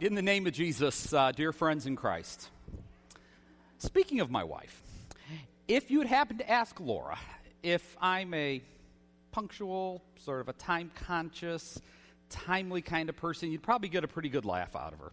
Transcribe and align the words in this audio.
In 0.00 0.14
the 0.14 0.22
name 0.22 0.46
of 0.46 0.52
Jesus, 0.52 1.12
uh, 1.12 1.32
dear 1.32 1.52
friends 1.52 1.84
in 1.84 1.96
Christ, 1.96 2.50
speaking 3.78 4.20
of 4.20 4.30
my 4.30 4.44
wife, 4.44 4.80
if 5.66 5.90
you 5.90 5.98
would 5.98 6.06
happen 6.06 6.38
to 6.38 6.48
ask 6.48 6.78
Laura 6.78 7.18
if 7.64 7.96
I'm 8.00 8.32
a 8.32 8.62
punctual, 9.32 10.04
sort 10.20 10.40
of 10.40 10.48
a 10.48 10.52
time 10.52 10.92
conscious, 10.94 11.82
timely 12.30 12.80
kind 12.80 13.08
of 13.08 13.16
person, 13.16 13.50
you'd 13.50 13.64
probably 13.64 13.88
get 13.88 14.04
a 14.04 14.06
pretty 14.06 14.28
good 14.28 14.44
laugh 14.44 14.76
out 14.76 14.92
of 14.92 15.00
her. 15.00 15.10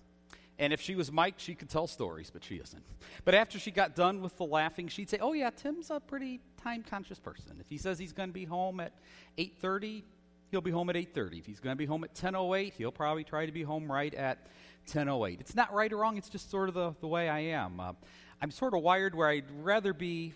And 0.59 0.71
if 0.71 0.81
she 0.81 0.93
was 0.93 1.11
Mike, 1.11 1.33
she 1.37 1.55
could 1.55 1.71
tell 1.71 1.87
stories, 1.87 2.29
but 2.29 2.43
she 2.43 2.57
isn't. 2.57 2.83
But 3.23 3.33
after 3.33 3.57
she 3.57 3.71
got 3.71 3.95
done 3.95 4.21
with 4.21 4.37
the 4.37 4.45
laughing, 4.45 4.87
she'd 4.89 5.09
say, 5.09 5.17
"Oh 5.17 5.33
yeah, 5.33 5.49
Tim's 5.49 5.89
a 5.89 5.99
pretty 5.99 6.41
time-conscious 6.61 7.17
person. 7.17 7.57
If 7.59 7.69
he 7.69 7.79
says 7.79 7.97
he's 7.97 8.13
going 8.13 8.29
to 8.29 8.33
be 8.33 8.45
home 8.45 8.79
at 8.79 8.93
8:30, 9.35 10.03
he'll 10.51 10.61
be 10.61 10.69
home 10.69 10.91
at 10.91 10.95
8:30. 10.95 11.39
If 11.39 11.47
he's 11.47 11.59
going 11.59 11.73
to 11.73 11.77
be 11.77 11.87
home 11.87 12.03
at 12.03 12.13
10:08, 12.13 12.73
he'll 12.73 12.91
probably 12.91 13.23
try 13.23 13.47
to 13.47 13.51
be 13.51 13.63
home 13.63 13.91
right 13.91 14.13
at 14.13 14.45
1008. 14.85 15.39
It's 15.39 15.55
not 15.55 15.73
right 15.73 15.91
or 15.91 15.97
wrong, 15.97 16.17
it's 16.17 16.29
just 16.29 16.49
sort 16.49 16.69
of 16.69 16.75
the, 16.75 16.93
the 17.01 17.07
way 17.07 17.29
I 17.29 17.39
am. 17.39 17.79
Uh, 17.79 17.93
I'm 18.41 18.51
sort 18.51 18.73
of 18.73 18.81
wired 18.81 19.15
where 19.15 19.27
I'd 19.27 19.49
rather 19.63 19.93
be 19.93 20.33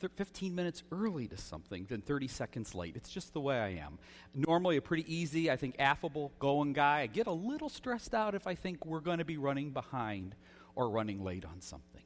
th- 0.00 0.12
15 0.16 0.54
minutes 0.54 0.82
early 0.90 1.28
to 1.28 1.36
something 1.36 1.86
than 1.88 2.00
30 2.00 2.28
seconds 2.28 2.74
late. 2.74 2.96
It's 2.96 3.10
just 3.10 3.32
the 3.32 3.40
way 3.40 3.58
I 3.58 3.68
am. 3.84 3.98
Normally, 4.34 4.76
a 4.76 4.82
pretty 4.82 5.12
easy, 5.12 5.50
I 5.50 5.56
think, 5.56 5.76
affable 5.78 6.32
going 6.38 6.72
guy. 6.72 7.00
I 7.00 7.06
get 7.06 7.26
a 7.26 7.32
little 7.32 7.68
stressed 7.68 8.14
out 8.14 8.34
if 8.34 8.46
I 8.46 8.54
think 8.54 8.84
we're 8.84 9.00
going 9.00 9.18
to 9.18 9.24
be 9.24 9.36
running 9.36 9.70
behind 9.70 10.34
or 10.74 10.90
running 10.90 11.22
late 11.22 11.44
on 11.44 11.60
something. 11.60 12.02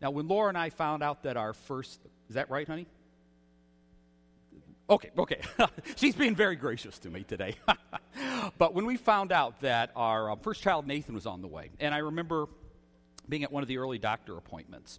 Now, 0.00 0.10
when 0.10 0.28
Laura 0.28 0.48
and 0.48 0.58
I 0.58 0.70
found 0.70 1.02
out 1.02 1.22
that 1.22 1.36
our 1.36 1.52
first, 1.52 2.00
is 2.28 2.34
that 2.34 2.50
right, 2.50 2.66
honey? 2.66 2.86
Okay, 4.88 5.10
okay. 5.16 5.40
She's 5.96 6.14
being 6.14 6.34
very 6.34 6.56
gracious 6.56 6.98
to 7.00 7.10
me 7.10 7.22
today. 7.22 7.56
but 8.58 8.74
when 8.74 8.84
we 8.84 8.96
found 8.96 9.32
out 9.32 9.60
that 9.62 9.90
our 9.96 10.30
uh, 10.30 10.36
first 10.36 10.62
child, 10.62 10.86
Nathan, 10.86 11.14
was 11.14 11.26
on 11.26 11.40
the 11.40 11.48
way, 11.48 11.70
and 11.80 11.94
I 11.94 11.98
remember 11.98 12.46
being 13.28 13.44
at 13.44 13.50
one 13.52 13.62
of 13.62 13.68
the 13.68 13.78
early 13.78 13.98
doctor 13.98 14.36
appointments, 14.36 14.98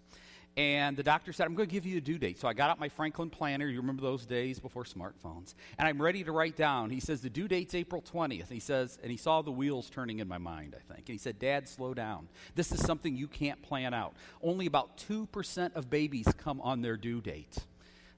and 0.56 0.96
the 0.96 1.02
doctor 1.02 1.34
said, 1.34 1.46
I'm 1.46 1.54
going 1.54 1.68
to 1.68 1.72
give 1.72 1.84
you 1.84 1.98
a 1.98 2.00
due 2.00 2.16
date. 2.18 2.38
So 2.38 2.48
I 2.48 2.54
got 2.54 2.70
out 2.70 2.80
my 2.80 2.88
Franklin 2.88 3.28
planner. 3.28 3.68
You 3.68 3.78
remember 3.78 4.00
those 4.00 4.24
days 4.24 4.58
before 4.58 4.84
smartphones. 4.84 5.54
And 5.78 5.86
I'm 5.86 6.00
ready 6.00 6.24
to 6.24 6.32
write 6.32 6.56
down. 6.56 6.88
He 6.88 6.98
says, 6.98 7.20
The 7.20 7.28
due 7.28 7.46
date's 7.46 7.74
April 7.74 8.02
20th. 8.02 8.48
He 8.48 8.58
says, 8.58 8.98
and 9.02 9.10
he 9.10 9.18
saw 9.18 9.42
the 9.42 9.52
wheels 9.52 9.90
turning 9.90 10.18
in 10.18 10.26
my 10.26 10.38
mind, 10.38 10.74
I 10.74 10.94
think. 10.94 11.08
And 11.08 11.14
he 11.14 11.18
said, 11.18 11.38
Dad, 11.38 11.68
slow 11.68 11.92
down. 11.92 12.28
This 12.54 12.72
is 12.72 12.80
something 12.80 13.14
you 13.14 13.28
can't 13.28 13.60
plan 13.60 13.92
out. 13.92 14.14
Only 14.42 14.64
about 14.64 14.96
2% 14.96 15.76
of 15.76 15.90
babies 15.90 16.26
come 16.38 16.62
on 16.62 16.80
their 16.80 16.96
due 16.96 17.20
date. 17.20 17.58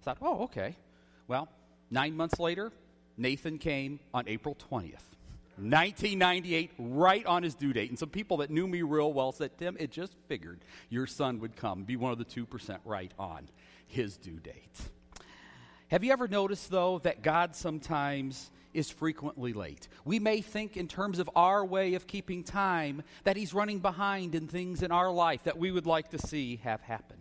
I 0.00 0.05
thought, 0.05 0.19
oh, 0.23 0.45
okay. 0.45 0.77
Well, 1.27 1.48
nine 1.91 2.17
months 2.17 2.39
later, 2.39 2.72
Nathan 3.17 3.58
came 3.58 4.00
on 4.14 4.28
April 4.28 4.56
20th. 4.70 5.03
1998, 5.61 6.70
right 6.78 7.27
on 7.27 7.42
his 7.42 7.56
due 7.56 7.72
date. 7.72 7.91
And 7.91 7.98
some 7.98 8.11
people 8.11 8.36
that 8.39 8.50
knew 8.50 8.69
me 8.69 8.83
real 8.83 9.12
well 9.12 9.33
said, 9.33 9.58
Tim, 9.58 9.77
it 9.81 9.91
just 9.91 10.14
figured 10.28 10.61
your 10.89 11.06
son 11.06 11.41
would 11.41 11.56
come, 11.56 11.83
be 11.83 11.97
one 11.97 12.12
of 12.12 12.19
the 12.19 12.25
2% 12.25 12.78
right 12.84 13.12
on 13.19 13.48
his 13.89 14.16
due 14.16 14.39
date. 14.39 14.77
Have 15.89 16.05
you 16.05 16.12
ever 16.12 16.28
noticed, 16.28 16.70
though, 16.70 17.00
that 17.00 17.22
God 17.22 17.56
sometimes 17.56 18.50
is 18.75 18.91
frequently 18.91 19.53
late? 19.53 19.89
We 20.05 20.19
may 20.19 20.42
think, 20.42 20.77
in 20.77 20.86
terms 20.86 21.19
of 21.19 21.31
our 21.34 21.64
way 21.64 21.94
of 21.94 22.06
keeping 22.06 22.44
time, 22.44 23.03
that 23.25 23.36
He's 23.36 23.55
running 23.55 23.81
behind 23.81 24.34
in 24.34 24.47
things 24.47 24.83
in 24.83 24.92
our 24.92 25.11
life 25.11 25.44
that 25.44 25.59
we 25.59 25.72
would 25.72 25.86
like 25.86 26.11
to 26.11 26.19
see 26.19 26.61
have 26.62 26.83
happen. 26.83 27.18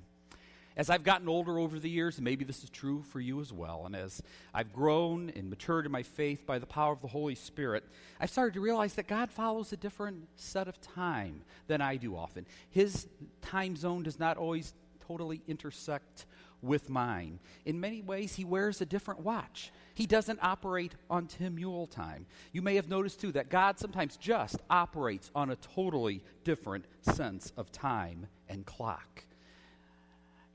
As 0.77 0.91
I've 0.91 1.03
gotten 1.03 1.27
older 1.27 1.57
over 1.57 1.79
the 1.79 1.89
years, 1.89 2.17
and 2.17 2.23
maybe 2.23 2.45
this 2.45 2.63
is 2.63 2.69
true 2.69 3.01
for 3.01 3.19
you 3.19 3.41
as 3.41 3.51
well, 3.51 3.83
and 3.87 3.95
as 3.95 4.21
I've 4.53 4.71
grown 4.71 5.31
and 5.35 5.49
matured 5.49 5.87
in 5.87 5.91
my 5.91 6.03
faith 6.03 6.45
by 6.45 6.59
the 6.59 6.67
power 6.67 6.93
of 6.93 7.01
the 7.01 7.07
Holy 7.07 7.33
Spirit, 7.33 7.83
I've 8.19 8.29
started 8.29 8.53
to 8.53 8.61
realize 8.61 8.93
that 8.93 9.07
God 9.07 9.31
follows 9.31 9.73
a 9.73 9.77
different 9.77 10.27
set 10.35 10.67
of 10.67 10.79
time 10.79 11.41
than 11.65 11.81
I 11.81 11.95
do 11.95 12.15
often. 12.15 12.45
His 12.69 13.07
time 13.41 13.75
zone 13.75 14.03
does 14.03 14.19
not 14.19 14.37
always 14.37 14.75
totally 15.07 15.41
intersect 15.47 16.27
with 16.61 16.89
mine. 16.89 17.39
In 17.65 17.79
many 17.79 18.03
ways, 18.03 18.35
he 18.35 18.45
wears 18.45 18.79
a 18.79 18.85
different 18.85 19.21
watch. 19.21 19.71
He 19.95 20.05
doesn't 20.05 20.39
operate 20.43 20.93
on 21.09 21.25
Tim 21.25 21.55
Mule 21.55 21.87
time. 21.87 22.27
You 22.51 22.61
may 22.61 22.75
have 22.75 22.87
noticed 22.87 23.19
too 23.19 23.31
that 23.31 23.49
God 23.49 23.79
sometimes 23.79 24.15
just 24.15 24.57
operates 24.69 25.31
on 25.33 25.49
a 25.49 25.55
totally 25.55 26.23
different 26.43 26.85
sense 27.01 27.51
of 27.57 27.71
time 27.71 28.27
and 28.47 28.63
clock. 28.63 29.23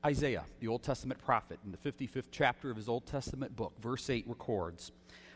Isaiah, 0.05 0.43
the 0.59 0.67
Old 0.67 0.83
Testament 0.83 1.23
prophet, 1.23 1.59
in 1.65 1.71
the 1.71 1.77
55th 1.77 2.25
chapter 2.29 2.69
of 2.69 2.75
his 2.75 2.89
Old 2.89 3.05
Testament 3.05 3.55
book, 3.55 3.73
verse 3.81 4.09
8 4.09 4.25
records 4.27 4.91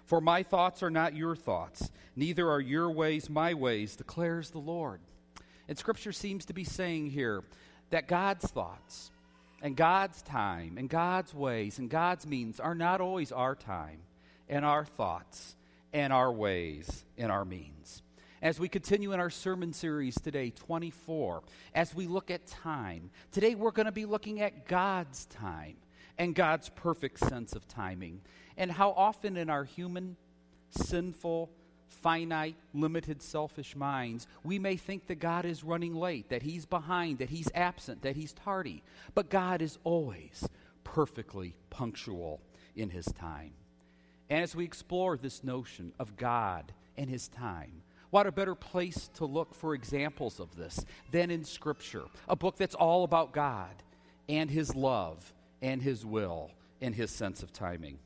For 0.05 0.19
my 0.19 0.44
thoughts 0.44 0.83
are 0.83 0.89
not 0.89 1.16
your 1.16 1.38
thoughts, 1.38 1.89
neither 2.17 2.50
are 2.50 2.59
your 2.59 2.91
ways 2.91 3.29
my 3.29 3.53
ways, 3.53 3.95
declares 3.95 4.50
the 4.50 4.59
Lord. 4.59 5.00
And 5.69 5.78
Scripture 5.78 6.11
seems 6.11 6.45
to 6.45 6.53
be 6.53 6.66
saying 6.66 7.11
here 7.11 7.44
that 7.91 8.09
God's 8.09 8.50
thoughts 8.51 9.11
and 9.61 9.75
God's 9.75 10.22
time 10.22 10.78
and 10.78 10.89
God's 10.89 11.34
ways 11.34 11.79
and 11.79 11.89
God's 11.89 12.28
means 12.28 12.59
are 12.59 12.75
not 12.75 12.99
always 12.99 13.31
our 13.31 13.55
time 13.55 13.99
and 14.49 14.66
our 14.66 14.84
thoughts 14.84 15.55
and 15.94 16.11
our 16.11 16.31
ways 16.31 17.05
and 17.17 17.31
our 17.31 17.45
means 17.45 18.01
as 18.41 18.59
we 18.59 18.69
continue 18.69 19.13
in 19.13 19.19
our 19.19 19.29
sermon 19.29 19.73
series 19.73 20.15
today, 20.15 20.51
24, 20.51 21.41
as 21.73 21.95
we 21.95 22.07
look 22.07 22.29
at 22.29 22.45
time. 22.47 23.09
Today 23.31 23.55
we're 23.55 23.71
going 23.71 23.87
to 23.87 23.91
be 23.91 24.05
looking 24.05 24.41
at 24.41 24.67
God's 24.67 25.25
time 25.25 25.77
and 26.17 26.35
God's 26.35 26.69
perfect 26.69 27.19
sense 27.19 27.53
of 27.53 27.67
timing, 27.67 28.21
and 28.57 28.71
how 28.71 28.91
often 28.91 29.37
in 29.37 29.49
our 29.49 29.63
human, 29.63 30.17
sinful, 30.71 31.51
finite, 31.87 32.55
limited, 32.73 33.21
selfish 33.21 33.75
minds, 33.75 34.27
we 34.43 34.57
may 34.59 34.75
think 34.77 35.07
that 35.07 35.19
God 35.19 35.45
is 35.45 35.63
running 35.63 35.95
late, 35.95 36.29
that 36.29 36.41
He's 36.41 36.65
behind, 36.65 37.19
that 37.19 37.29
He's 37.29 37.49
absent, 37.53 38.01
that 38.01 38.15
He's 38.15 38.33
tardy. 38.33 38.83
But 39.13 39.29
God 39.29 39.61
is 39.61 39.77
always 39.83 40.47
perfectly 40.83 41.55
punctual 41.69 42.41
in 42.75 42.89
His 42.89 43.05
time. 43.05 43.51
And 44.29 44.43
as 44.43 44.55
we 44.55 44.65
explore 44.65 45.17
this 45.17 45.43
notion 45.43 45.93
of 45.99 46.17
God 46.17 46.71
and 46.97 47.09
His 47.09 47.27
time, 47.27 47.83
what 48.09 48.28
a 48.28 48.31
better 48.31 48.56
place 48.56 49.09
to 49.16 49.25
look 49.25 49.53
for 49.53 49.73
examples 49.73 50.40
of 50.40 50.56
this 50.56 50.85
than 51.12 51.29
in 51.29 51.44
Scripture, 51.44 52.03
a 52.28 52.35
book 52.35 52.57
that's 52.57 52.75
all 52.75 53.03
about 53.03 53.34
God 53.34 53.84
and 54.29 54.50
His 54.50 54.75
love 54.75 55.34
and 55.62 55.81
His 55.81 56.06
will 56.06 56.51
and 56.81 56.96
His 56.96 57.12
sense 57.12 57.44
of 57.44 57.51
timing. 57.51 58.00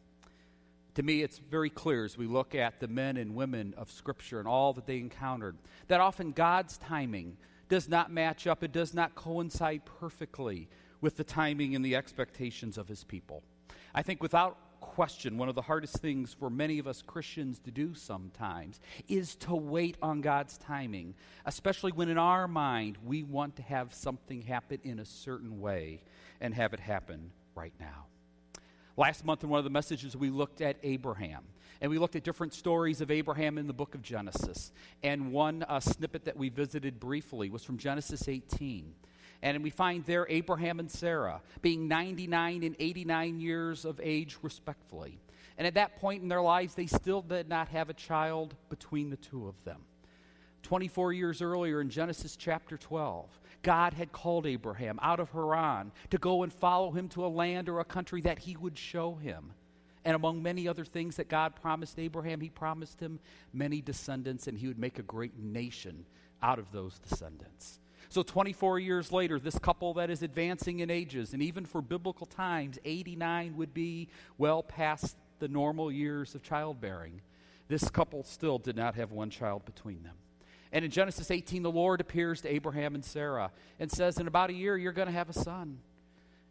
To 0.95 1.03
me, 1.03 1.21
it's 1.21 1.37
very 1.37 1.69
clear 1.69 2.03
as 2.03 2.17
we 2.17 2.27
look 2.27 2.53
at 2.53 2.79
the 2.79 2.87
men 2.87 3.15
and 3.17 3.35
women 3.35 3.73
of 3.77 3.91
Scripture 3.91 4.39
and 4.39 4.47
all 4.47 4.73
that 4.73 4.85
they 4.85 4.97
encountered 4.97 5.57
that 5.87 6.01
often 6.01 6.31
God's 6.31 6.77
timing 6.77 7.37
does 7.69 7.87
not 7.87 8.11
match 8.11 8.47
up, 8.47 8.63
it 8.63 8.73
does 8.73 8.93
not 8.93 9.15
coincide 9.15 9.83
perfectly 9.85 10.67
with 10.99 11.15
the 11.15 11.23
timing 11.23 11.75
and 11.75 11.85
the 11.85 11.95
expectations 11.95 12.77
of 12.77 12.87
His 12.87 13.03
people. 13.03 13.43
I 13.95 14.01
think 14.01 14.21
without 14.21 14.57
question, 14.91 15.37
one 15.37 15.47
of 15.47 15.55
the 15.55 15.61
hardest 15.61 15.99
things 15.99 16.33
for 16.37 16.49
many 16.49 16.77
of 16.77 16.85
us 16.85 17.01
Christians 17.01 17.59
to 17.59 17.71
do 17.71 17.93
sometimes 17.93 18.81
is 19.07 19.35
to 19.35 19.55
wait 19.55 19.95
on 20.01 20.19
God's 20.19 20.57
timing, 20.57 21.15
especially 21.45 21.93
when 21.93 22.09
in 22.09 22.17
our 22.17 22.45
mind 22.45 22.97
we 23.01 23.23
want 23.23 23.55
to 23.55 23.61
have 23.61 23.93
something 23.93 24.41
happen 24.41 24.79
in 24.83 24.99
a 24.99 25.05
certain 25.05 25.61
way 25.61 26.01
and 26.41 26.53
have 26.53 26.73
it 26.73 26.81
happen 26.81 27.31
right 27.55 27.71
now. 27.79 28.07
Last 28.97 29.23
month, 29.23 29.43
in 29.43 29.49
one 29.49 29.59
of 29.59 29.63
the 29.63 29.69
messages, 29.69 30.17
we 30.17 30.29
looked 30.29 30.59
at 30.59 30.75
Abraham. 30.83 31.45
And 31.79 31.89
we 31.89 31.97
looked 31.97 32.17
at 32.17 32.23
different 32.25 32.53
stories 32.53 32.99
of 32.99 33.09
Abraham 33.09 33.57
in 33.57 33.67
the 33.67 33.73
book 33.73 33.95
of 33.95 34.01
Genesis. 34.01 34.73
And 35.03 35.31
one 35.31 35.63
uh, 35.63 35.79
snippet 35.79 36.25
that 36.25 36.35
we 36.35 36.49
visited 36.49 36.99
briefly 36.99 37.49
was 37.49 37.63
from 37.63 37.77
Genesis 37.77 38.27
18. 38.27 38.93
And 39.43 39.63
we 39.63 39.69
find 39.69 40.05
there 40.05 40.27
Abraham 40.29 40.79
and 40.79 40.89
Sarah 40.89 41.41
being 41.61 41.87
99 41.87 42.63
and 42.63 42.75
89 42.79 43.39
years 43.39 43.85
of 43.85 43.99
age, 44.03 44.37
respectfully. 44.41 45.19
And 45.57 45.67
at 45.67 45.73
that 45.75 45.99
point 45.99 46.23
in 46.23 46.29
their 46.29 46.41
lives, 46.41 46.75
they 46.75 46.85
still 46.85 47.21
did 47.21 47.49
not 47.49 47.67
have 47.69 47.89
a 47.89 47.93
child 47.93 48.55
between 48.69 49.09
the 49.09 49.17
two 49.17 49.47
of 49.47 49.55
them. 49.63 49.81
24 50.63 51.13
years 51.13 51.41
earlier 51.41 51.81
in 51.81 51.89
Genesis 51.89 52.35
chapter 52.35 52.77
12, 52.77 53.27
God 53.63 53.93
had 53.93 54.11
called 54.11 54.45
Abraham 54.45 54.99
out 55.01 55.19
of 55.19 55.31
Haran 55.31 55.91
to 56.11 56.17
go 56.17 56.43
and 56.43 56.53
follow 56.53 56.91
him 56.91 57.09
to 57.09 57.25
a 57.25 57.27
land 57.27 57.67
or 57.67 57.79
a 57.79 57.85
country 57.85 58.21
that 58.21 58.39
he 58.39 58.55
would 58.55 58.77
show 58.77 59.15
him. 59.15 59.53
And 60.03 60.15
among 60.15 60.41
many 60.41 60.67
other 60.67 60.85
things 60.85 61.17
that 61.17 61.29
God 61.29 61.55
promised 61.61 61.99
Abraham, 61.99 62.41
he 62.41 62.49
promised 62.49 62.99
him 62.99 63.19
many 63.53 63.81
descendants, 63.81 64.47
and 64.47 64.57
he 64.57 64.67
would 64.67 64.79
make 64.79 64.97
a 64.97 65.03
great 65.03 65.37
nation 65.37 66.05
out 66.41 66.57
of 66.57 66.71
those 66.71 66.97
descendants. 66.99 67.80
So, 68.11 68.23
24 68.23 68.77
years 68.77 69.13
later, 69.13 69.39
this 69.39 69.57
couple 69.57 69.93
that 69.93 70.09
is 70.09 70.21
advancing 70.21 70.81
in 70.81 70.89
ages, 70.89 71.31
and 71.31 71.41
even 71.41 71.65
for 71.65 71.81
biblical 71.81 72.25
times, 72.25 72.77
89 72.83 73.55
would 73.55 73.73
be 73.73 74.09
well 74.37 74.61
past 74.63 75.15
the 75.39 75.47
normal 75.47 75.89
years 75.89 76.35
of 76.35 76.43
childbearing. 76.43 77.21
This 77.69 77.89
couple 77.89 78.25
still 78.25 78.59
did 78.59 78.75
not 78.75 78.95
have 78.95 79.13
one 79.13 79.29
child 79.29 79.63
between 79.63 80.03
them. 80.03 80.15
And 80.73 80.83
in 80.83 80.91
Genesis 80.91 81.31
18, 81.31 81.63
the 81.63 81.71
Lord 81.71 82.01
appears 82.01 82.41
to 82.41 82.53
Abraham 82.53 82.95
and 82.95 83.05
Sarah 83.05 83.49
and 83.79 83.89
says, 83.89 84.17
In 84.17 84.27
about 84.27 84.49
a 84.49 84.53
year, 84.53 84.75
you're 84.75 84.91
going 84.91 85.07
to 85.07 85.13
have 85.13 85.29
a 85.29 85.33
son. 85.33 85.79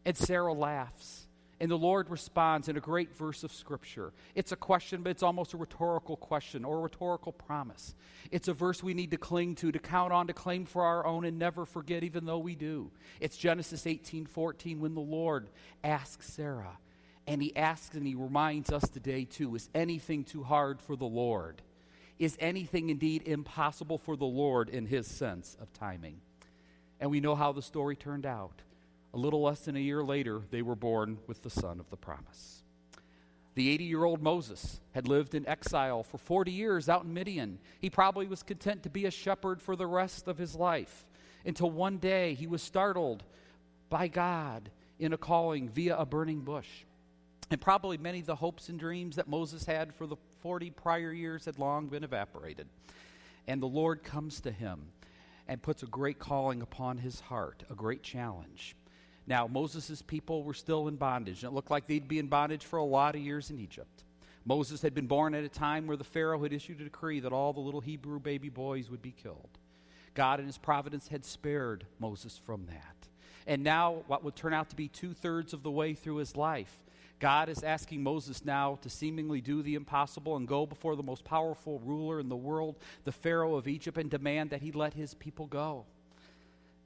And 0.06 0.16
Sarah 0.16 0.54
laughs. 0.54 1.26
And 1.60 1.70
the 1.70 1.76
Lord 1.76 2.08
responds 2.08 2.70
in 2.70 2.78
a 2.78 2.80
great 2.80 3.14
verse 3.14 3.44
of 3.44 3.52
Scripture. 3.52 4.14
It's 4.34 4.50
a 4.50 4.56
question, 4.56 5.02
but 5.02 5.10
it's 5.10 5.22
almost 5.22 5.52
a 5.52 5.58
rhetorical 5.58 6.16
question 6.16 6.64
or 6.64 6.78
a 6.78 6.80
rhetorical 6.80 7.32
promise. 7.32 7.94
It's 8.30 8.48
a 8.48 8.54
verse 8.54 8.82
we 8.82 8.94
need 8.94 9.10
to 9.10 9.18
cling 9.18 9.56
to, 9.56 9.70
to 9.70 9.78
count 9.78 10.10
on, 10.10 10.28
to 10.28 10.32
claim 10.32 10.64
for 10.64 10.82
our 10.82 11.04
own, 11.04 11.26
and 11.26 11.38
never 11.38 11.66
forget, 11.66 12.02
even 12.02 12.24
though 12.24 12.38
we 12.38 12.54
do. 12.54 12.90
It's 13.20 13.36
Genesis 13.36 13.86
18 13.86 14.24
14 14.24 14.80
when 14.80 14.94
the 14.94 15.00
Lord 15.00 15.50
asks 15.84 16.32
Sarah, 16.32 16.78
and 17.26 17.42
he 17.42 17.54
asks 17.54 17.94
and 17.94 18.06
he 18.06 18.14
reminds 18.14 18.72
us 18.72 18.88
today 18.88 19.24
too 19.24 19.54
is 19.54 19.68
anything 19.74 20.24
too 20.24 20.42
hard 20.42 20.80
for 20.80 20.96
the 20.96 21.04
Lord? 21.04 21.60
Is 22.18 22.36
anything 22.40 22.88
indeed 22.88 23.22
impossible 23.26 23.98
for 23.98 24.16
the 24.16 24.24
Lord 24.24 24.70
in 24.70 24.86
his 24.86 25.06
sense 25.06 25.56
of 25.60 25.72
timing? 25.74 26.20
And 27.00 27.10
we 27.10 27.20
know 27.20 27.34
how 27.34 27.52
the 27.52 27.62
story 27.62 27.96
turned 27.96 28.26
out. 28.26 28.62
A 29.12 29.18
little 29.18 29.42
less 29.42 29.60
than 29.60 29.76
a 29.76 29.80
year 29.80 30.04
later, 30.04 30.42
they 30.50 30.62
were 30.62 30.76
born 30.76 31.18
with 31.26 31.42
the 31.42 31.50
son 31.50 31.80
of 31.80 31.90
the 31.90 31.96
promise. 31.96 32.62
The 33.54 33.70
80 33.70 33.84
year 33.84 34.04
old 34.04 34.22
Moses 34.22 34.80
had 34.92 35.08
lived 35.08 35.34
in 35.34 35.46
exile 35.48 36.02
for 36.02 36.18
40 36.18 36.52
years 36.52 36.88
out 36.88 37.04
in 37.04 37.12
Midian. 37.12 37.58
He 37.80 37.90
probably 37.90 38.26
was 38.26 38.42
content 38.42 38.84
to 38.84 38.90
be 38.90 39.06
a 39.06 39.10
shepherd 39.10 39.60
for 39.60 39.74
the 39.74 39.86
rest 39.86 40.28
of 40.28 40.38
his 40.38 40.54
life 40.54 41.04
until 41.44 41.70
one 41.70 41.98
day 41.98 42.34
he 42.34 42.46
was 42.46 42.62
startled 42.62 43.24
by 43.88 44.06
God 44.06 44.70
in 44.98 45.12
a 45.12 45.18
calling 45.18 45.68
via 45.68 45.96
a 45.96 46.06
burning 46.06 46.40
bush. 46.40 46.68
And 47.50 47.60
probably 47.60 47.98
many 47.98 48.20
of 48.20 48.26
the 48.26 48.36
hopes 48.36 48.68
and 48.68 48.78
dreams 48.78 49.16
that 49.16 49.28
Moses 49.28 49.64
had 49.64 49.92
for 49.92 50.06
the 50.06 50.16
40 50.40 50.70
prior 50.70 51.12
years 51.12 51.46
had 51.46 51.58
long 51.58 51.88
been 51.88 52.04
evaporated. 52.04 52.68
And 53.48 53.60
the 53.60 53.66
Lord 53.66 54.04
comes 54.04 54.40
to 54.42 54.52
him 54.52 54.92
and 55.48 55.60
puts 55.60 55.82
a 55.82 55.86
great 55.86 56.20
calling 56.20 56.62
upon 56.62 56.98
his 56.98 57.18
heart, 57.18 57.64
a 57.68 57.74
great 57.74 58.04
challenge. 58.04 58.76
Now, 59.30 59.46
Moses' 59.46 60.02
people 60.02 60.42
were 60.42 60.54
still 60.54 60.88
in 60.88 60.96
bondage, 60.96 61.44
and 61.44 61.52
it 61.52 61.54
looked 61.54 61.70
like 61.70 61.86
they'd 61.86 62.08
be 62.08 62.18
in 62.18 62.26
bondage 62.26 62.64
for 62.64 62.80
a 62.80 62.84
lot 62.84 63.14
of 63.14 63.20
years 63.20 63.48
in 63.48 63.60
Egypt. 63.60 64.02
Moses 64.44 64.82
had 64.82 64.92
been 64.92 65.06
born 65.06 65.36
at 65.36 65.44
a 65.44 65.48
time 65.48 65.86
where 65.86 65.96
the 65.96 66.02
Pharaoh 66.02 66.42
had 66.42 66.52
issued 66.52 66.80
a 66.80 66.84
decree 66.84 67.20
that 67.20 67.32
all 67.32 67.52
the 67.52 67.60
little 67.60 67.80
Hebrew 67.80 68.18
baby 68.18 68.48
boys 68.48 68.90
would 68.90 69.02
be 69.02 69.12
killed. 69.12 69.50
God, 70.14 70.40
in 70.40 70.46
his 70.46 70.58
providence, 70.58 71.06
had 71.06 71.24
spared 71.24 71.86
Moses 72.00 72.40
from 72.44 72.66
that. 72.66 73.08
And 73.46 73.62
now, 73.62 74.02
what 74.08 74.24
would 74.24 74.34
turn 74.34 74.52
out 74.52 74.68
to 74.70 74.76
be 74.76 74.88
two 74.88 75.14
thirds 75.14 75.52
of 75.52 75.62
the 75.62 75.70
way 75.70 75.94
through 75.94 76.16
his 76.16 76.36
life, 76.36 76.80
God 77.20 77.48
is 77.48 77.62
asking 77.62 78.02
Moses 78.02 78.44
now 78.44 78.80
to 78.82 78.90
seemingly 78.90 79.40
do 79.40 79.62
the 79.62 79.76
impossible 79.76 80.38
and 80.38 80.48
go 80.48 80.66
before 80.66 80.96
the 80.96 81.04
most 81.04 81.22
powerful 81.22 81.78
ruler 81.84 82.18
in 82.18 82.28
the 82.28 82.34
world, 82.34 82.80
the 83.04 83.12
Pharaoh 83.12 83.54
of 83.54 83.68
Egypt, 83.68 83.96
and 83.96 84.10
demand 84.10 84.50
that 84.50 84.62
he 84.62 84.72
let 84.72 84.94
his 84.94 85.14
people 85.14 85.46
go. 85.46 85.86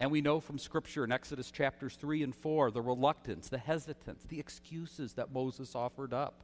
And 0.01 0.11
we 0.11 0.21
know 0.21 0.41
from 0.41 0.59
Scripture 0.59 1.05
in 1.05 1.13
Exodus 1.13 1.51
chapters 1.51 1.97
3 1.97 2.23
and 2.23 2.35
4 2.35 2.71
the 2.71 2.83
reluctance, 2.83 3.49
the 3.49 3.59
hesitance, 3.59 4.25
the 4.29 4.41
excuses 4.41 5.15
that 5.15 5.33
Moses 5.33 5.75
offered 5.75 6.13
up. 6.13 6.43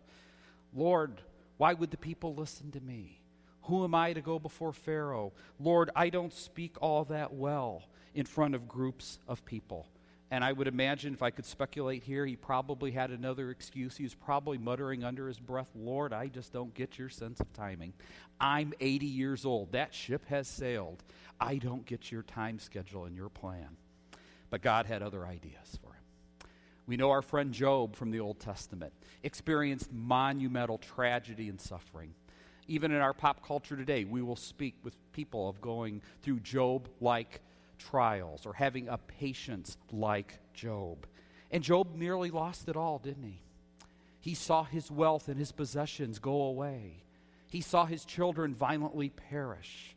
Lord, 0.75 1.21
why 1.57 1.75
would 1.75 1.91
the 1.91 1.97
people 1.97 2.35
listen 2.35 2.71
to 2.73 2.81
me? 2.81 3.21
Who 3.65 3.85
am 3.85 3.95
I 3.95 4.13
to 4.13 4.21
go 4.21 4.39
before 4.39 4.73
Pharaoh? 4.73 5.33
Lord, 5.59 5.91
I 5.95 6.11
don't 6.11 6.33
speak 6.33 6.77
all 6.81 7.05
that 7.07 7.35
well 7.35 7.83
in 8.15 8.25
front 8.25 8.55
of 8.55 8.69
groups 8.69 9.19
of 9.29 9.45
people. 9.45 9.87
And 10.33 10.45
I 10.45 10.53
would 10.53 10.69
imagine, 10.69 11.13
if 11.13 11.23
I 11.23 11.31
could 11.31 11.45
speculate 11.45 12.05
here, 12.05 12.25
he 12.25 12.37
probably 12.37 12.93
had 12.93 13.11
another 13.11 13.51
excuse. 13.51 13.97
He 13.97 14.05
was 14.05 14.15
probably 14.15 14.59
muttering 14.59 15.03
under 15.03 15.27
his 15.27 15.41
breath, 15.41 15.71
Lord, 15.75 16.13
I 16.13 16.29
just 16.29 16.53
don't 16.53 16.73
get 16.73 16.99
your 16.99 17.09
sense 17.09 17.41
of 17.41 17.53
timing. 17.53 17.95
I'm 18.41 18.73
80 18.79 19.07
years 19.07 19.45
old. 19.45 19.73
That 19.73 19.93
ship 19.93 20.25
has 20.29 20.47
sailed. 20.47 21.03
I 21.41 21.57
don't 21.57 21.85
get 21.85 22.13
your 22.13 22.23
time 22.23 22.61
schedule 22.61 23.07
and 23.07 23.17
your 23.17 23.29
plan. 23.29 23.77
But 24.51 24.63
God 24.63 24.87
had 24.87 25.03
other 25.03 25.27
ideas 25.27 25.79
for 25.83 25.95
him. 25.95 26.49
We 26.87 26.97
know 26.97 27.11
our 27.11 27.23
friend 27.23 27.53
Job 27.53 27.97
from 27.97 28.11
the 28.11 28.21
Old 28.21 28.39
Testament 28.39 28.93
experienced 29.23 29.93
monumental 29.93 30.79
tragedy 30.79 31.49
and 31.49 31.61
suffering. 31.61 32.15
Even 32.69 32.93
in 32.93 33.01
our 33.01 33.13
pop 33.13 33.45
culture 33.45 33.77
today, 33.77 34.05
we 34.05 34.23
will 34.23 34.37
speak 34.37 34.77
with 34.85 34.95
people 35.13 35.49
of 35.49 35.61
going 35.61 36.03
through 36.23 36.41
Job 36.41 36.89
like 37.01 37.41
trials 37.81 38.47
or 38.47 38.53
having 38.53 38.89
a 38.89 38.99
patience 38.99 39.77
like 39.93 40.39
Job. 40.55 41.07
And 41.51 41.65
Job 41.65 41.97
nearly 41.97 42.31
lost 42.31 42.69
it 42.69 42.77
all, 42.77 42.99
didn't 42.99 43.25
he? 43.25 43.43
He 44.21 44.35
saw 44.35 44.65
his 44.65 44.91
wealth 44.91 45.29
and 45.29 45.39
his 45.39 45.51
possessions 45.51 46.19
go 46.19 46.43
away. 46.43 47.03
He 47.49 47.61
saw 47.61 47.87
his 47.87 48.05
children 48.05 48.55
violently 48.55 49.09
perish. 49.09 49.97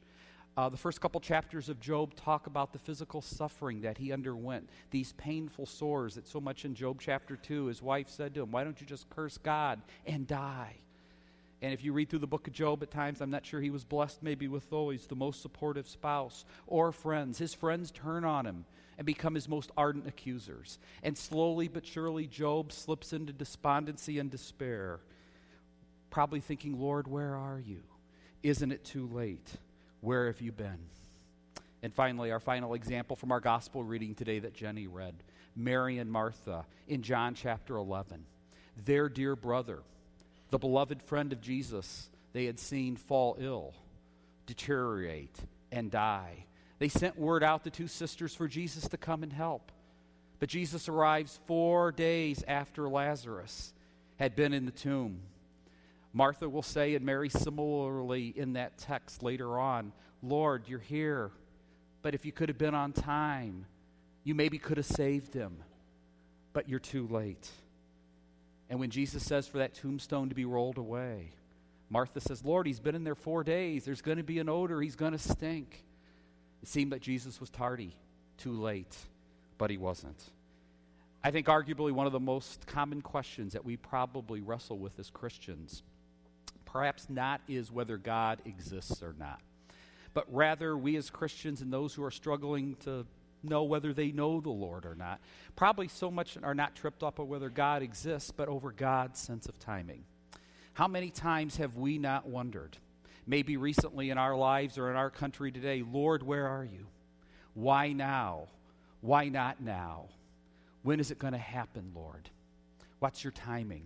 Uh, 0.55 0.69
the 0.69 0.77
first 0.77 1.01
couple 1.01 1.19
chapters 1.19 1.67
of 1.67 1.79
Job 1.79 2.15
talk 2.15 2.47
about 2.47 2.73
the 2.73 2.79
physical 2.79 3.21
suffering 3.21 3.81
that 3.81 3.97
he 3.97 4.11
underwent, 4.11 4.69
these 4.91 5.13
painful 5.13 5.65
sores 5.65 6.15
that 6.15 6.27
so 6.27 6.39
much 6.39 6.63
in 6.63 6.75
Job 6.75 6.99
chapter 7.01 7.35
2, 7.35 7.65
his 7.65 7.81
wife 7.81 8.07
said 8.09 8.33
to 8.35 8.43
him, 8.43 8.51
Why 8.51 8.63
don't 8.63 8.79
you 8.79 8.85
just 8.85 9.09
curse 9.09 9.37
God 9.37 9.81
and 10.05 10.27
die? 10.27 10.75
And 11.63 11.71
if 11.71 11.81
you 11.81 11.93
read 11.93 12.09
through 12.09 12.19
the 12.19 12.27
book 12.27 12.45
of 12.47 12.53
Job 12.53 12.83
at 12.83 12.91
times, 12.91 13.21
I'm 13.21 13.29
not 13.29 13.45
sure 13.45 13.61
he 13.61 13.69
was 13.69 13.85
blessed 13.85 14.21
maybe 14.21 14.49
with 14.49 14.73
always 14.73 15.07
the 15.07 15.15
most 15.15 15.41
supportive 15.41 15.87
spouse 15.87 16.43
or 16.67 16.91
friends. 16.91 17.37
His 17.37 17.53
friends 17.53 17.89
turn 17.89 18.25
on 18.25 18.45
him 18.45 18.65
and 18.97 19.05
become 19.05 19.33
his 19.33 19.47
most 19.47 19.71
ardent 19.77 20.05
accusers. 20.05 20.77
And 21.03 21.17
slowly 21.17 21.69
but 21.69 21.85
surely, 21.85 22.27
Job 22.27 22.73
slips 22.73 23.13
into 23.13 23.31
despondency 23.31 24.19
and 24.19 24.29
despair, 24.29 24.99
probably 26.09 26.41
thinking, 26.41 26.77
Lord, 26.77 27.07
where 27.07 27.33
are 27.37 27.61
you? 27.65 27.83
Isn't 28.43 28.73
it 28.73 28.83
too 28.83 29.07
late? 29.07 29.49
Where 30.01 30.27
have 30.27 30.41
you 30.41 30.51
been? 30.51 30.79
And 31.81 31.93
finally, 31.93 32.33
our 32.33 32.41
final 32.41 32.73
example 32.73 33.15
from 33.15 33.31
our 33.31 33.39
gospel 33.39 33.85
reading 33.85 34.15
today 34.15 34.39
that 34.39 34.53
Jenny 34.53 34.87
read 34.87 35.15
Mary 35.55 35.97
and 35.99 36.11
Martha 36.11 36.65
in 36.89 37.03
John 37.03 37.35
chapter 37.35 37.77
11. 37.77 38.25
Their 38.83 39.07
dear 39.07 39.37
brother 39.37 39.83
the 40.53 40.59
beloved 40.59 41.01
friend 41.01 41.33
of 41.33 41.41
Jesus 41.41 42.11
they 42.31 42.45
had 42.45 42.59
seen 42.59 42.95
fall 42.95 43.35
ill, 43.39 43.73
deteriorate, 44.45 45.35
and 45.71 45.89
die. 45.89 46.45
They 46.77 46.89
sent 46.89 47.17
word 47.17 47.43
out 47.43 47.63
to 47.63 47.71
two 47.71 47.87
sisters 47.87 48.35
for 48.35 48.47
Jesus 48.47 48.87
to 48.89 48.97
come 48.97 49.23
and 49.23 49.33
help. 49.33 49.71
But 50.37 50.49
Jesus 50.49 50.87
arrives 50.87 51.39
four 51.47 51.91
days 51.91 52.43
after 52.47 52.87
Lazarus 52.87 53.73
had 54.17 54.35
been 54.35 54.53
in 54.53 54.65
the 54.65 54.71
tomb. 54.71 55.21
Martha 56.13 56.47
will 56.47 56.61
say, 56.61 56.93
and 56.93 57.03
Mary 57.03 57.29
similarly 57.29 58.31
in 58.35 58.53
that 58.53 58.77
text 58.77 59.23
later 59.23 59.57
on, 59.57 59.91
Lord, 60.21 60.65
you're 60.67 60.77
here, 60.77 61.31
but 62.03 62.13
if 62.13 62.25
you 62.25 62.31
could 62.31 62.49
have 62.49 62.59
been 62.59 62.75
on 62.75 62.93
time, 62.93 63.65
you 64.23 64.35
maybe 64.35 64.59
could 64.59 64.77
have 64.77 64.85
saved 64.85 65.33
him, 65.33 65.57
but 66.53 66.69
you're 66.69 66.77
too 66.77 67.07
late. 67.07 67.49
And 68.73 68.79
when 68.79 68.89
Jesus 68.89 69.23
says 69.23 69.45
for 69.45 69.59
that 69.59 69.75
tombstone 69.75 70.29
to 70.29 70.35
be 70.35 70.45
rolled 70.45 70.79
away, 70.79 71.29
Martha 71.91 72.19
says, 72.19 72.43
Lord, 72.43 72.65
he's 72.65 72.79
been 72.79 72.95
in 72.95 73.03
there 73.03 73.13
four 73.13 73.43
days. 73.43 73.85
There's 73.85 74.01
going 74.01 74.17
to 74.17 74.23
be 74.23 74.39
an 74.39 74.49
odor. 74.49 74.81
He's 74.81 74.95
going 74.95 75.11
to 75.11 75.19
stink. 75.19 75.83
It 76.63 76.67
seemed 76.67 76.91
that 76.91 76.99
Jesus 76.99 77.39
was 77.39 77.51
tardy, 77.51 77.95
too 78.39 78.59
late, 78.59 78.97
but 79.59 79.69
he 79.69 79.77
wasn't. 79.77 80.19
I 81.23 81.29
think, 81.29 81.45
arguably, 81.45 81.91
one 81.91 82.07
of 82.07 82.13
the 82.13 82.19
most 82.19 82.65
common 82.65 83.03
questions 83.03 83.53
that 83.53 83.63
we 83.63 83.77
probably 83.77 84.41
wrestle 84.41 84.79
with 84.79 84.97
as 84.97 85.11
Christians, 85.11 85.83
perhaps 86.65 87.11
not 87.11 87.41
is 87.47 87.71
whether 87.71 87.97
God 87.97 88.41
exists 88.43 89.03
or 89.03 89.13
not, 89.19 89.39
but 90.15 90.25
rather 90.33 90.75
we 90.75 90.95
as 90.95 91.11
Christians 91.11 91.61
and 91.61 91.71
those 91.71 91.93
who 91.93 92.03
are 92.03 92.09
struggling 92.09 92.75
to 92.85 93.05
know 93.43 93.63
whether 93.63 93.93
they 93.93 94.11
know 94.11 94.41
the 94.41 94.49
Lord 94.49 94.85
or 94.85 94.95
not. 94.95 95.19
Probably 95.55 95.87
so 95.87 96.09
much 96.09 96.37
are 96.41 96.55
not 96.55 96.75
tripped 96.75 97.03
up 97.03 97.19
on 97.19 97.27
whether 97.27 97.49
God 97.49 97.81
exists, 97.81 98.31
but 98.31 98.47
over 98.47 98.71
God's 98.71 99.19
sense 99.19 99.47
of 99.47 99.59
timing. 99.59 100.03
How 100.73 100.87
many 100.87 101.09
times 101.09 101.57
have 101.57 101.77
we 101.77 101.97
not 101.97 102.27
wondered, 102.27 102.77
maybe 103.27 103.57
recently 103.57 104.09
in 104.09 104.17
our 104.17 104.35
lives 104.35 104.77
or 104.77 104.89
in 104.89 104.95
our 104.95 105.09
country 105.09 105.51
today, 105.51 105.83
Lord, 105.83 106.23
where 106.23 106.47
are 106.47 106.65
you? 106.65 106.87
Why 107.53 107.93
now? 107.93 108.47
Why 109.01 109.29
not 109.29 109.61
now? 109.61 110.05
When 110.81 110.99
is 110.99 111.11
it 111.11 111.19
going 111.19 111.33
to 111.33 111.39
happen, 111.39 111.91
Lord? 111.95 112.29
What's 112.99 113.23
your 113.23 113.31
timing? 113.31 113.85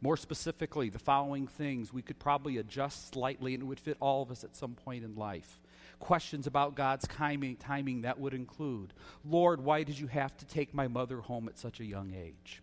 More 0.00 0.16
specifically, 0.16 0.90
the 0.90 0.98
following 0.98 1.46
things 1.46 1.92
we 1.92 2.02
could 2.02 2.18
probably 2.18 2.58
adjust 2.58 3.12
slightly 3.12 3.54
and 3.54 3.62
it 3.62 3.66
would 3.66 3.80
fit 3.80 3.96
all 3.98 4.22
of 4.22 4.30
us 4.30 4.44
at 4.44 4.54
some 4.54 4.74
point 4.74 5.04
in 5.04 5.16
life 5.16 5.58
questions 5.98 6.46
about 6.46 6.74
God's 6.74 7.06
timing, 7.08 7.56
timing 7.56 8.02
that 8.02 8.18
would 8.18 8.34
include 8.34 8.92
Lord, 9.24 9.62
why 9.62 9.82
did 9.82 9.98
you 9.98 10.06
have 10.08 10.36
to 10.38 10.46
take 10.46 10.74
my 10.74 10.88
mother 10.88 11.20
home 11.20 11.48
at 11.48 11.58
such 11.58 11.80
a 11.80 11.84
young 11.84 12.12
age? 12.14 12.62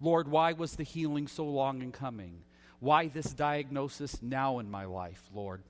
Lord, 0.00 0.28
why 0.28 0.52
was 0.52 0.76
the 0.76 0.84
healing 0.84 1.26
so 1.26 1.44
long 1.44 1.82
in 1.82 1.92
coming? 1.92 2.42
Why 2.80 3.08
this 3.08 3.32
diagnosis 3.32 4.22
now 4.22 4.60
in 4.60 4.70
my 4.70 4.84
life, 4.84 5.22
Lord? 5.34 5.62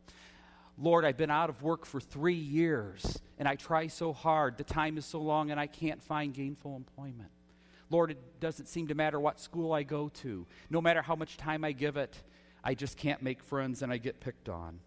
Lord, 0.76 1.04
I've 1.04 1.16
been 1.16 1.30
out 1.30 1.50
of 1.50 1.62
work 1.62 1.86
for 1.86 2.00
three 2.00 2.34
years 2.34 3.18
and 3.38 3.48
I 3.48 3.56
try 3.56 3.86
so 3.86 4.12
hard. 4.12 4.58
The 4.58 4.64
time 4.64 4.98
is 4.98 5.06
so 5.06 5.20
long 5.20 5.50
and 5.50 5.58
I 5.58 5.66
can't 5.66 6.02
find 6.02 6.32
gainful 6.32 6.76
employment. 6.76 7.30
Lord, 7.90 8.10
it 8.10 8.40
doesn't 8.40 8.66
seem 8.66 8.88
to 8.88 8.94
matter 8.94 9.18
what 9.18 9.40
school 9.40 9.72
I 9.72 9.82
go 9.82 10.10
to. 10.20 10.46
No 10.68 10.80
matter 10.80 11.00
how 11.00 11.16
much 11.16 11.36
time 11.36 11.64
I 11.64 11.72
give 11.72 11.96
it, 11.96 12.22
I 12.62 12.74
just 12.74 12.96
can't 12.96 13.22
make 13.22 13.42
friends 13.42 13.82
and 13.82 13.92
I 13.92 13.96
get 13.96 14.20
picked 14.20 14.48
on. 14.48 14.80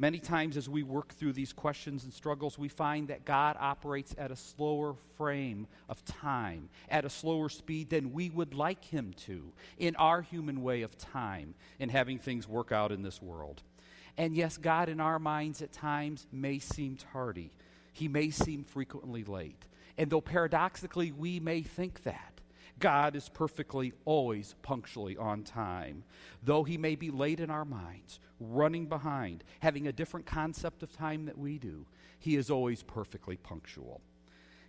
Many 0.00 0.18
times, 0.18 0.56
as 0.56 0.66
we 0.66 0.82
work 0.82 1.12
through 1.12 1.34
these 1.34 1.52
questions 1.52 2.04
and 2.04 2.12
struggles, 2.14 2.58
we 2.58 2.68
find 2.68 3.08
that 3.08 3.26
God 3.26 3.58
operates 3.60 4.14
at 4.16 4.30
a 4.30 4.36
slower 4.36 4.94
frame 5.18 5.66
of 5.90 6.02
time, 6.06 6.70
at 6.88 7.04
a 7.04 7.10
slower 7.10 7.50
speed 7.50 7.90
than 7.90 8.14
we 8.14 8.30
would 8.30 8.54
like 8.54 8.82
Him 8.82 9.12
to 9.26 9.52
in 9.76 9.94
our 9.96 10.22
human 10.22 10.62
way 10.62 10.80
of 10.80 10.96
time 10.96 11.52
and 11.78 11.90
having 11.90 12.18
things 12.18 12.48
work 12.48 12.72
out 12.72 12.92
in 12.92 13.02
this 13.02 13.20
world. 13.20 13.62
And 14.16 14.34
yes, 14.34 14.56
God 14.56 14.88
in 14.88 15.00
our 15.00 15.18
minds 15.18 15.60
at 15.60 15.70
times 15.70 16.26
may 16.32 16.60
seem 16.60 16.96
tardy, 17.12 17.50
He 17.92 18.08
may 18.08 18.30
seem 18.30 18.64
frequently 18.64 19.22
late. 19.22 19.66
And 19.98 20.08
though 20.08 20.22
paradoxically 20.22 21.12
we 21.12 21.40
may 21.40 21.60
think 21.60 22.04
that, 22.04 22.29
God 22.80 23.14
is 23.14 23.28
perfectly 23.28 23.92
always 24.04 24.54
punctually 24.62 25.16
on 25.16 25.44
time. 25.44 26.02
Though 26.42 26.64
he 26.64 26.76
may 26.76 26.96
be 26.96 27.10
late 27.10 27.38
in 27.38 27.50
our 27.50 27.64
minds, 27.64 28.18
running 28.40 28.86
behind, 28.86 29.44
having 29.60 29.86
a 29.86 29.92
different 29.92 30.26
concept 30.26 30.82
of 30.82 30.92
time 30.92 31.26
that 31.26 31.38
we 31.38 31.58
do, 31.58 31.86
he 32.18 32.36
is 32.36 32.50
always 32.50 32.82
perfectly 32.82 33.36
punctual. 33.36 34.00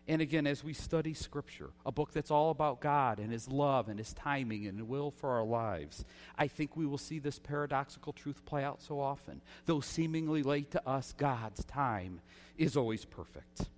And 0.08 0.22
again, 0.22 0.48
as 0.48 0.64
we 0.64 0.74
study 0.74 1.14
Scripture, 1.14 1.70
a 1.86 1.92
book 1.92 2.12
that's 2.12 2.32
all 2.32 2.50
about 2.50 2.82
God 2.82 3.20
and 3.20 3.32
His 3.32 3.48
love 3.48 3.88
and 3.88 4.00
His 4.00 4.14
timing 4.14 4.66
and 4.66 4.88
will 4.88 5.12
for 5.12 5.30
our 5.30 5.46
lives, 5.46 6.04
I 6.38 6.48
think 6.48 6.76
we 6.76 6.88
will 6.88 6.98
see 6.98 7.20
this 7.20 7.40
paradoxical 7.40 8.12
truth 8.12 8.44
play 8.46 8.64
out 8.64 8.82
so 8.82 9.00
often. 9.00 9.42
Though 9.68 9.80
seemingly 9.80 10.44
late 10.44 10.72
to 10.72 10.88
us, 10.88 11.14
God's 11.16 11.64
time 11.66 12.22
is 12.58 12.76
always 12.76 13.06
perfect. 13.06 13.70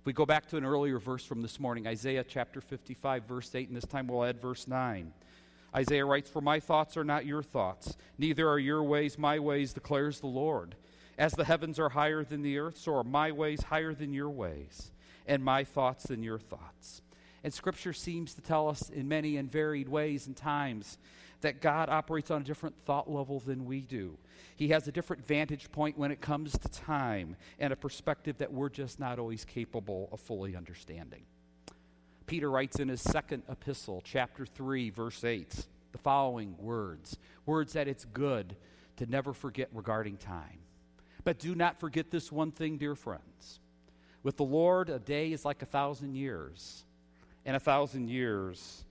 If 0.00 0.06
we 0.06 0.14
go 0.14 0.24
back 0.24 0.48
to 0.48 0.56
an 0.56 0.64
earlier 0.64 0.98
verse 0.98 1.26
from 1.26 1.42
this 1.42 1.60
morning, 1.60 1.86
Isaiah 1.86 2.24
chapter 2.24 2.62
55, 2.62 3.24
verse 3.24 3.54
8, 3.54 3.68
and 3.68 3.76
this 3.76 3.84
time 3.84 4.06
we'll 4.06 4.24
add 4.24 4.40
verse 4.40 4.66
9. 4.66 5.12
Isaiah 5.76 6.06
writes, 6.06 6.30
For 6.30 6.40
my 6.40 6.58
thoughts 6.58 6.96
are 6.96 7.04
not 7.04 7.26
your 7.26 7.42
thoughts, 7.42 7.98
neither 8.16 8.48
are 8.48 8.58
your 8.58 8.82
ways 8.82 9.18
my 9.18 9.38
ways, 9.38 9.74
declares 9.74 10.18
the 10.20 10.26
Lord. 10.26 10.74
As 11.18 11.32
the 11.32 11.44
heavens 11.44 11.78
are 11.78 11.90
higher 11.90 12.24
than 12.24 12.40
the 12.40 12.56
earth, 12.56 12.78
so 12.78 12.94
are 12.94 13.04
my 13.04 13.30
ways 13.30 13.64
higher 13.64 13.92
than 13.92 14.14
your 14.14 14.30
ways, 14.30 14.90
and 15.26 15.44
my 15.44 15.64
thoughts 15.64 16.04
than 16.04 16.22
your 16.22 16.38
thoughts. 16.38 17.02
And 17.44 17.52
Scripture 17.52 17.92
seems 17.92 18.32
to 18.32 18.40
tell 18.40 18.70
us 18.70 18.88
in 18.88 19.06
many 19.06 19.36
and 19.36 19.52
varied 19.52 19.90
ways 19.90 20.26
and 20.26 20.34
times 20.34 20.96
that 21.40 21.60
God 21.60 21.88
operates 21.88 22.30
on 22.30 22.42
a 22.42 22.44
different 22.44 22.76
thought 22.84 23.10
level 23.10 23.40
than 23.40 23.64
we 23.64 23.80
do. 23.80 24.16
He 24.56 24.68
has 24.68 24.86
a 24.86 24.92
different 24.92 25.26
vantage 25.26 25.70
point 25.72 25.96
when 25.96 26.10
it 26.10 26.20
comes 26.20 26.52
to 26.52 26.68
time 26.68 27.36
and 27.58 27.72
a 27.72 27.76
perspective 27.76 28.38
that 28.38 28.52
we're 28.52 28.68
just 28.68 29.00
not 29.00 29.18
always 29.18 29.44
capable 29.44 30.08
of 30.12 30.20
fully 30.20 30.54
understanding. 30.54 31.22
Peter 32.26 32.50
writes 32.50 32.78
in 32.78 32.88
his 32.88 33.00
second 33.00 33.42
epistle, 33.48 34.02
chapter 34.04 34.46
3, 34.46 34.90
verse 34.90 35.24
8, 35.24 35.66
the 35.92 35.98
following 35.98 36.54
words 36.58 37.16
words 37.46 37.72
that 37.72 37.88
it's 37.88 38.04
good 38.04 38.54
to 38.96 39.06
never 39.06 39.32
forget 39.32 39.68
regarding 39.72 40.16
time. 40.16 40.58
But 41.24 41.38
do 41.38 41.54
not 41.54 41.80
forget 41.80 42.10
this 42.10 42.30
one 42.30 42.52
thing, 42.52 42.76
dear 42.76 42.94
friends. 42.94 43.58
With 44.22 44.36
the 44.36 44.44
Lord, 44.44 44.90
a 44.90 44.98
day 44.98 45.32
is 45.32 45.44
like 45.44 45.62
a 45.62 45.66
thousand 45.66 46.14
years, 46.14 46.84
and 47.44 47.56
a 47.56 47.60
thousand 47.60 48.08
years 48.08 48.84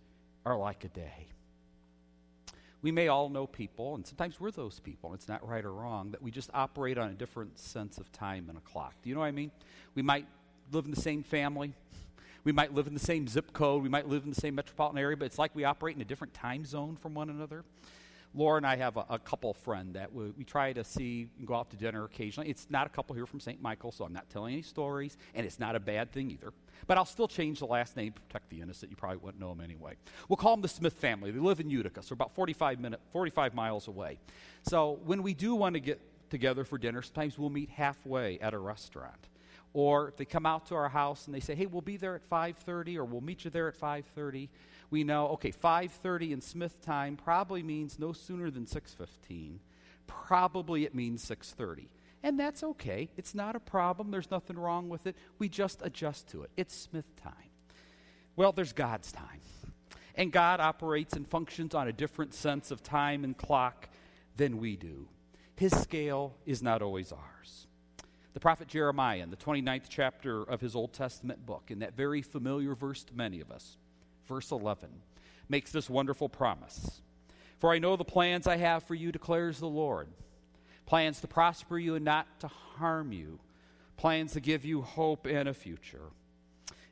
are 0.45 0.57
like 0.57 0.83
a 0.83 0.89
day 0.89 1.27
we 2.81 2.91
may 2.91 3.07
all 3.07 3.29
know 3.29 3.45
people, 3.45 3.95
and 3.95 4.05
sometimes 4.05 4.39
we're 4.39 4.51
those 4.51 4.79
people, 4.79 5.09
and 5.09 5.19
it's 5.19 5.27
not 5.27 5.47
right 5.47 5.65
or 5.65 5.73
wrong, 5.73 6.11
that 6.11 6.21
we 6.21 6.31
just 6.31 6.49
operate 6.53 6.97
on 6.97 7.09
a 7.09 7.13
different 7.13 7.59
sense 7.59 7.97
of 7.97 8.11
time 8.11 8.45
and 8.47 8.57
a 8.57 8.61
clock. 8.61 8.93
Do 9.03 9.09
you 9.09 9.15
know 9.15 9.21
what 9.21 9.27
I 9.27 9.31
mean? 9.31 9.51
We 9.95 10.01
might 10.01 10.25
live 10.71 10.85
in 10.85 10.91
the 10.91 11.01
same 11.01 11.23
family, 11.23 11.73
we 12.43 12.51
might 12.51 12.73
live 12.73 12.87
in 12.87 12.93
the 12.93 12.99
same 12.99 13.27
zip 13.27 13.51
code, 13.51 13.83
we 13.83 13.89
might 13.89 14.07
live 14.07 14.23
in 14.23 14.29
the 14.29 14.39
same 14.39 14.55
metropolitan 14.55 14.97
area, 14.99 15.17
but 15.17 15.25
it's 15.25 15.37
like 15.37 15.53
we 15.55 15.65
operate 15.65 15.95
in 15.95 16.01
a 16.01 16.05
different 16.05 16.33
time 16.33 16.63
zone 16.63 16.95
from 16.95 17.13
one 17.13 17.29
another. 17.29 17.65
Laura 18.35 18.57
and 18.57 18.65
I 18.65 18.75
have 18.75 18.97
a, 18.97 19.05
a 19.09 19.19
couple 19.19 19.53
friend 19.53 19.95
that 19.95 20.13
we, 20.13 20.31
we, 20.37 20.43
try 20.43 20.71
to 20.73 20.83
see 20.83 21.27
and 21.37 21.47
go 21.47 21.55
out 21.55 21.71
to 21.71 21.77
dinner 21.77 22.05
occasionally. 22.05 22.49
It's 22.49 22.67
not 22.69 22.85
a 22.85 22.89
couple 22.89 23.15
here 23.15 23.25
from 23.25 23.39
St. 23.39 23.61
Michael, 23.61 23.91
so 23.91 24.05
I'm 24.05 24.13
not 24.13 24.29
telling 24.29 24.53
any 24.53 24.61
stories, 24.61 25.17
and 25.33 25.45
it's 25.45 25.59
not 25.59 25.75
a 25.75 25.79
bad 25.79 26.11
thing 26.11 26.29
either. 26.29 26.53
But 26.85 26.97
I'll 26.97 27.05
still 27.05 27.27
change 27.27 27.59
the 27.59 27.65
last 27.65 27.97
name 27.97 28.13
to 28.13 28.21
protect 28.21 28.49
the 28.49 28.61
innocent. 28.61 28.91
You 28.91 28.97
probably 28.97 29.17
wouldn't 29.17 29.41
know 29.41 29.49
them 29.49 29.61
anyway. 29.61 29.95
We'll 30.27 30.37
call 30.37 30.55
them 30.55 30.61
the 30.61 30.67
Smith 30.67 30.93
family. 30.93 31.31
They 31.31 31.39
live 31.39 31.59
in 31.59 31.69
Utica, 31.69 32.03
so 32.03 32.13
about 32.13 32.35
45, 32.35 32.79
minute, 32.79 32.99
45 33.11 33.55
miles 33.55 33.87
away. 33.87 34.19
So 34.63 34.99
when 35.05 35.23
we 35.23 35.33
do 35.33 35.55
want 35.55 35.73
to 35.73 35.79
get 35.79 35.99
together 36.29 36.63
for 36.63 36.77
dinner, 36.77 37.01
sometimes 37.01 37.39
we'll 37.39 37.49
meet 37.49 37.69
halfway 37.69 38.39
at 38.39 38.53
a 38.53 38.59
restaurant. 38.59 39.28
Or 39.73 40.07
if 40.07 40.17
they 40.17 40.25
come 40.25 40.45
out 40.45 40.67
to 40.67 40.75
our 40.75 40.89
house 40.89 41.25
and 41.25 41.35
they 41.35 41.39
say, 41.39 41.55
hey, 41.55 41.67
we'll 41.67 41.81
be 41.81 41.97
there 41.97 42.15
at 42.15 42.27
5.30 42.27 42.97
or 42.97 43.05
we'll 43.05 43.21
meet 43.21 43.45
you 43.45 43.51
there 43.51 43.67
at 43.67 43.79
5.30, 43.79 44.49
we 44.89 45.03
know, 45.03 45.27
okay, 45.29 45.51
5.30 45.51 46.31
in 46.31 46.41
Smith 46.41 46.81
time 46.81 47.15
probably 47.15 47.61
means 47.61 47.99
no 47.99 48.11
sooner 48.11 48.49
than 48.49 48.65
6.15. 48.65 49.59
Probably 50.07 50.85
it 50.85 50.95
means 50.95 51.23
6.30. 51.23 51.89
And 52.23 52.39
that's 52.39 52.63
okay. 52.63 53.09
It's 53.15 53.35
not 53.35 53.55
a 53.55 53.59
problem. 53.59 54.11
There's 54.11 54.31
nothing 54.31 54.57
wrong 54.57 54.89
with 54.89 55.05
it. 55.07 55.15
We 55.37 55.47
just 55.47 55.81
adjust 55.83 56.29
to 56.29 56.43
it. 56.43 56.49
It's 56.57 56.75
Smith 56.75 57.15
time. 57.15 57.33
Well, 58.35 58.51
there's 58.51 58.73
God's 58.73 59.11
time. 59.11 59.41
And 60.15 60.31
God 60.31 60.59
operates 60.59 61.13
and 61.13 61.25
functions 61.25 61.73
on 61.73 61.87
a 61.87 61.93
different 61.93 62.33
sense 62.33 62.71
of 62.71 62.83
time 62.83 63.23
and 63.23 63.37
clock 63.37 63.87
than 64.35 64.57
we 64.57 64.75
do. 64.75 65.07
His 65.55 65.71
scale 65.79 66.35
is 66.45 66.61
not 66.61 66.81
always 66.81 67.11
ours. 67.11 67.67
The 68.33 68.39
prophet 68.39 68.67
Jeremiah, 68.67 69.23
in 69.23 69.31
the 69.31 69.37
29th 69.37 69.85
chapter 69.89 70.43
of 70.43 70.61
his 70.61 70.75
Old 70.75 70.93
Testament 70.93 71.45
book, 71.45 71.71
in 71.71 71.79
that 71.79 71.95
very 71.95 72.21
familiar 72.21 72.75
verse 72.75 73.03
to 73.05 73.13
many 73.15 73.41
of 73.41 73.51
us, 73.51 73.77
verse 74.27 74.51
11, 74.51 74.89
makes 75.49 75.71
this 75.71 75.89
wonderful 75.89 76.29
promise 76.29 77.01
For 77.57 77.73
I 77.73 77.79
know 77.79 77.95
the 77.95 78.05
plans 78.05 78.45
I 78.45 78.57
have 78.57 78.83
for 78.83 78.95
you, 78.95 79.11
declares 79.11 79.59
the 79.59 79.67
Lord 79.67 80.07
plans 80.85 81.21
to 81.21 81.27
prosper 81.27 81.77
you 81.77 81.93
and 81.93 82.03
not 82.03 82.25
to 82.39 82.47
harm 82.47 83.11
you, 83.11 83.39
plans 83.95 84.33
to 84.33 84.39
give 84.39 84.65
you 84.65 84.81
hope 84.81 85.27
and 85.27 85.47
a 85.47 85.53
future. 85.53 86.09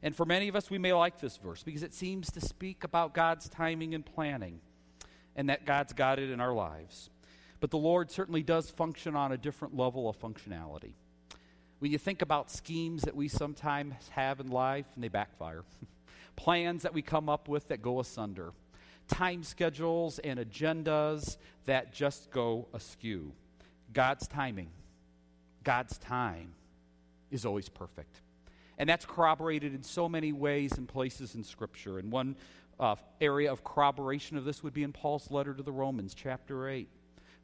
And 0.03 0.15
for 0.15 0.23
many 0.23 0.47
of 0.47 0.55
us, 0.55 0.69
we 0.69 0.77
may 0.77 0.93
like 0.93 1.19
this 1.19 1.37
verse 1.37 1.63
because 1.63 1.81
it 1.81 1.95
seems 1.95 2.29
to 2.31 2.41
speak 2.41 2.83
about 2.83 3.15
God's 3.15 3.49
timing 3.49 3.95
and 3.95 4.05
planning 4.05 4.59
and 5.35 5.49
that 5.49 5.65
God's 5.65 5.93
got 5.93 6.19
it 6.19 6.29
in 6.29 6.39
our 6.39 6.53
lives. 6.53 7.09
But 7.59 7.71
the 7.71 7.79
Lord 7.79 8.11
certainly 8.11 8.43
does 8.43 8.69
function 8.69 9.15
on 9.15 9.31
a 9.31 9.37
different 9.37 9.75
level 9.75 10.07
of 10.07 10.19
functionality. 10.19 10.93
When 11.79 11.91
you 11.91 11.97
think 11.97 12.21
about 12.21 12.49
schemes 12.49 13.03
that 13.03 13.15
we 13.15 13.27
sometimes 13.27 13.93
have 14.09 14.39
in 14.39 14.49
life 14.49 14.85
and 14.95 15.03
they 15.03 15.09
backfire, 15.09 15.63
plans 16.35 16.83
that 16.83 16.93
we 16.93 17.01
come 17.01 17.29
up 17.29 17.47
with 17.47 17.67
that 17.67 17.81
go 17.81 17.99
asunder, 17.99 18.51
time 19.07 19.43
schedules 19.43 20.19
and 20.19 20.39
agendas 20.39 21.37
that 21.65 21.93
just 21.93 22.31
go 22.31 22.67
askew. 22.73 23.31
God's 23.93 24.27
timing, 24.27 24.69
God's 25.63 25.97
time 25.99 26.53
is 27.29 27.45
always 27.45 27.69
perfect. 27.69 28.21
And 28.79 28.89
that's 28.89 29.05
corroborated 29.05 29.73
in 29.73 29.83
so 29.83 30.07
many 30.07 30.31
ways 30.31 30.77
and 30.77 30.87
places 30.87 31.35
in 31.35 31.43
Scripture. 31.43 31.99
And 31.99 32.11
one 32.11 32.35
uh, 32.79 32.95
area 33.19 33.51
of 33.51 33.63
corroboration 33.63 34.37
of 34.37 34.45
this 34.45 34.63
would 34.63 34.73
be 34.73 34.83
in 34.83 34.93
Paul's 34.93 35.31
letter 35.31 35.53
to 35.53 35.63
the 35.63 35.71
Romans, 35.71 36.13
chapter 36.13 36.69
8, 36.69 36.87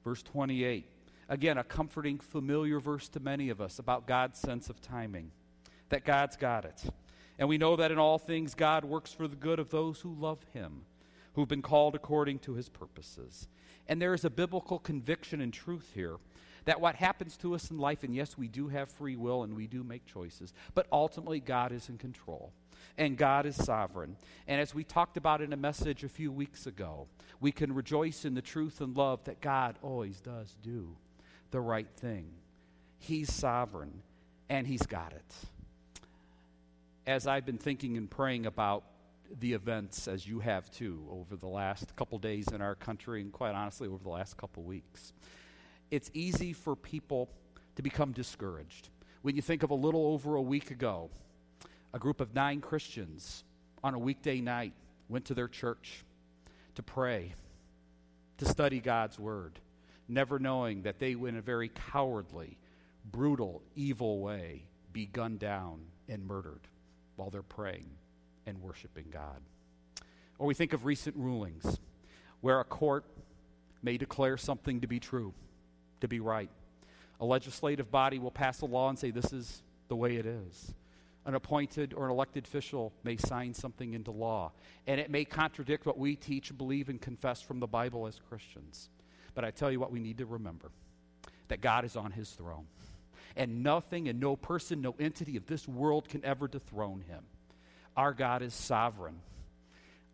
verse 0.04 0.22
28. 0.24 0.86
Again, 1.34 1.58
a 1.58 1.64
comforting, 1.64 2.20
familiar 2.20 2.80
verse 2.80 3.10
to 3.10 3.20
many 3.20 3.50
of 3.50 3.60
us 3.60 3.80
about 3.80 4.06
God's 4.06 4.38
sense 4.38 4.70
of 4.70 4.80
timing, 4.80 5.32
that 5.90 6.06
God's 6.06 6.38
got 6.38 6.64
it. 6.64 6.84
And 7.40 7.50
we 7.50 7.58
know 7.58 7.76
that 7.76 7.92
in 7.92 7.98
all 7.98 8.20
things 8.20 8.54
God 8.54 8.86
works 8.86 9.12
for 9.12 9.28
the 9.28 9.36
good 9.36 9.58
of 9.58 9.72
those 9.72 10.00
who 10.02 10.14
love 10.14 10.46
him, 10.54 10.84
who've 11.34 11.48
been 11.48 11.64
called 11.64 11.96
according 11.96 12.38
to 12.42 12.54
his 12.54 12.70
purposes. 12.70 13.48
And 13.88 14.00
there 14.00 14.14
is 14.14 14.24
a 14.24 14.30
biblical 14.30 14.78
conviction 14.78 15.42
and 15.42 15.52
truth 15.52 15.90
here 15.96 16.18
that 16.66 16.80
what 16.80 16.94
happens 16.94 17.36
to 17.38 17.56
us 17.56 17.72
in 17.72 17.80
life, 17.80 18.04
and 18.04 18.14
yes, 18.14 18.38
we 18.38 18.48
do 18.48 18.68
have 18.68 18.92
free 18.92 19.16
will 19.16 19.42
and 19.42 19.56
we 19.56 19.66
do 19.66 19.84
make 19.84 20.06
choices, 20.06 20.54
but 20.76 20.86
ultimately 20.92 21.40
God 21.40 21.72
is 21.72 21.90
in 21.90 21.98
control 21.98 22.54
and 22.96 23.18
God 23.18 23.48
is 23.48 23.56
sovereign. 23.56 24.18
And 24.48 24.62
as 24.62 24.76
we 24.76 24.84
talked 24.84 25.18
about 25.18 25.42
in 25.42 25.52
a 25.52 25.58
message 25.58 26.04
a 26.04 26.10
few 26.10 26.32
weeks 26.32 26.68
ago, 26.68 27.08
we 27.40 27.52
can 27.52 27.74
rejoice 27.74 28.24
in 28.24 28.36
the 28.36 28.42
truth 28.44 28.82
and 28.82 28.96
love 28.96 29.24
that 29.24 29.42
God 29.42 29.80
always 29.82 30.22
does 30.22 30.56
do 30.62 30.96
the 31.54 31.62
right 31.62 31.90
thing. 31.98 32.28
He's 33.00 33.34
sovereign 33.34 34.02
and 34.50 34.68
He's 34.68 34.86
got 34.86 35.14
it 35.14 35.34
as 37.06 37.28
I've 37.28 37.46
been 37.46 37.58
thinking 37.58 37.98
and 37.98 38.10
praying 38.10 38.46
about 38.46 38.84
the 39.40 39.54
events, 39.54 40.08
as 40.08 40.28
you 40.28 40.40
have 40.40 40.70
too, 40.72 41.06
over 41.12 41.36
the 41.36 41.48
last 41.48 41.96
couple 41.96 42.18
days 42.18 42.48
in 42.48 42.62
our 42.62 42.76
country, 42.76 43.22
and 43.22 43.32
quite 43.32 43.56
honestly, 43.56 43.88
over 43.88 44.04
the 44.04 44.10
last 44.10 44.38
couple 44.38 44.64
weeks, 44.64 45.12
it's 45.92 46.10
easy 46.14 46.54
for 46.54 46.76
people 46.76 47.30
to 47.76 47.82
become 47.82 48.12
discouraged. 48.12 48.90
When 49.22 49.36
you 49.36 49.42
think 49.42 49.64
of 49.64 49.72
a 49.72 49.76
little 49.76 50.06
over 50.08 50.36
a 50.36 50.42
week 50.42 50.72
ago, 50.72 51.10
a 51.94 52.00
group 52.00 52.22
of 52.22 52.34
nine 52.34 52.62
Christians 52.62 53.44
on 53.84 53.94
a 53.94 54.00
weekday 54.00 54.40
night 54.40 54.74
went 55.10 55.26
to 55.26 55.34
their 55.34 55.48
church 55.48 56.04
to 56.76 56.84
pray, 56.84 57.34
to 58.38 58.46
study 58.46 58.80
God's 58.80 59.20
Word, 59.20 59.60
never 60.08 60.40
knowing 60.40 60.84
that 60.84 61.00
they 61.00 61.12
in 61.12 61.38
a 61.38 61.42
very 61.42 61.70
cowardly, 61.70 62.58
brutal, 63.06 63.62
evil 63.76 64.20
way, 64.20 64.66
be 64.92 65.06
gunned 65.06 65.40
down 65.40 65.82
and 66.08 66.26
murdered 66.26 66.68
while 67.16 67.30
they're 67.30 67.42
praying 67.42 67.90
and 68.46 68.62
worshiping 68.62 69.06
God. 69.12 69.42
Or 70.38 70.48
we 70.48 70.54
think 70.54 70.74
of 70.74 70.86
recent 70.86 71.16
rulings 71.16 71.80
where 72.42 72.60
a 72.60 72.66
court 72.66 73.06
may 73.82 73.98
declare 73.98 74.38
something 74.38 74.82
to 74.82 74.88
be 74.88 75.00
true, 75.00 75.34
to 76.02 76.08
be 76.08 76.20
right. 76.20 76.50
A 77.20 77.26
legislative 77.26 77.92
body 77.92 78.20
will 78.20 78.32
pass 78.32 78.62
a 78.62 78.66
law 78.66 78.90
and 78.90 79.00
say 79.00 79.12
this 79.12 79.32
is 79.32 79.62
the 79.88 79.96
way 79.96 80.18
it 80.18 80.26
is. 80.26 80.74
An 81.26 81.36
appointed 81.36 81.94
or 81.94 82.06
an 82.06 82.12
elected 82.12 82.46
official 82.46 82.92
may 83.04 83.16
sign 83.16 83.54
something 83.54 83.94
into 83.94 84.12
law, 84.12 84.52
and 84.88 85.00
it 85.00 85.10
may 85.10 85.24
contradict 85.24 85.86
what 85.86 85.98
we 85.98 86.18
teach, 86.18 86.56
believe, 86.58 86.90
and 86.90 87.00
confess 87.00 87.42
from 87.42 87.62
the 87.62 87.68
Bible 87.68 88.08
as 88.08 88.20
Christians. 88.28 88.90
But 89.36 89.46
I 89.46 89.52
tell 89.52 89.72
you 89.72 89.80
what, 89.80 89.92
we 89.92 90.00
need 90.00 90.20
to 90.20 90.26
remember 90.26 90.72
that 91.48 91.62
God 91.62 91.86
is 91.86 91.96
on 91.96 92.12
his 92.12 92.30
throne, 92.30 92.68
and 93.36 93.64
nothing 93.64 94.08
and 94.08 94.20
no 94.20 94.36
person, 94.36 94.82
no 94.82 94.96
entity 95.00 95.38
of 95.38 95.46
this 95.46 95.68
world 95.68 96.08
can 96.08 96.24
ever 96.24 96.48
dethrone 96.48 97.02
him. 97.02 97.24
Our 97.96 98.14
God 98.14 98.42
is 98.42 98.54
sovereign, 98.54 99.20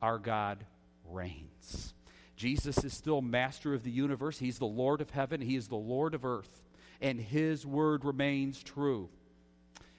our 0.01 0.17
God 0.17 0.63
reigns. 1.09 1.93
Jesus 2.35 2.85
is 2.85 2.93
still 2.93 3.21
master 3.21 3.73
of 3.73 3.83
the 3.83 3.91
universe. 3.91 4.39
He's 4.39 4.59
the 4.59 4.65
Lord 4.65 5.01
of 5.01 5.09
heaven. 5.09 5.41
He 5.41 5.57
is 5.57 5.67
the 5.67 5.75
Lord 5.75 6.13
of 6.13 6.23
earth. 6.23 6.61
And 7.01 7.19
his 7.19 7.65
word 7.65 8.05
remains 8.05 8.63
true. 8.63 9.09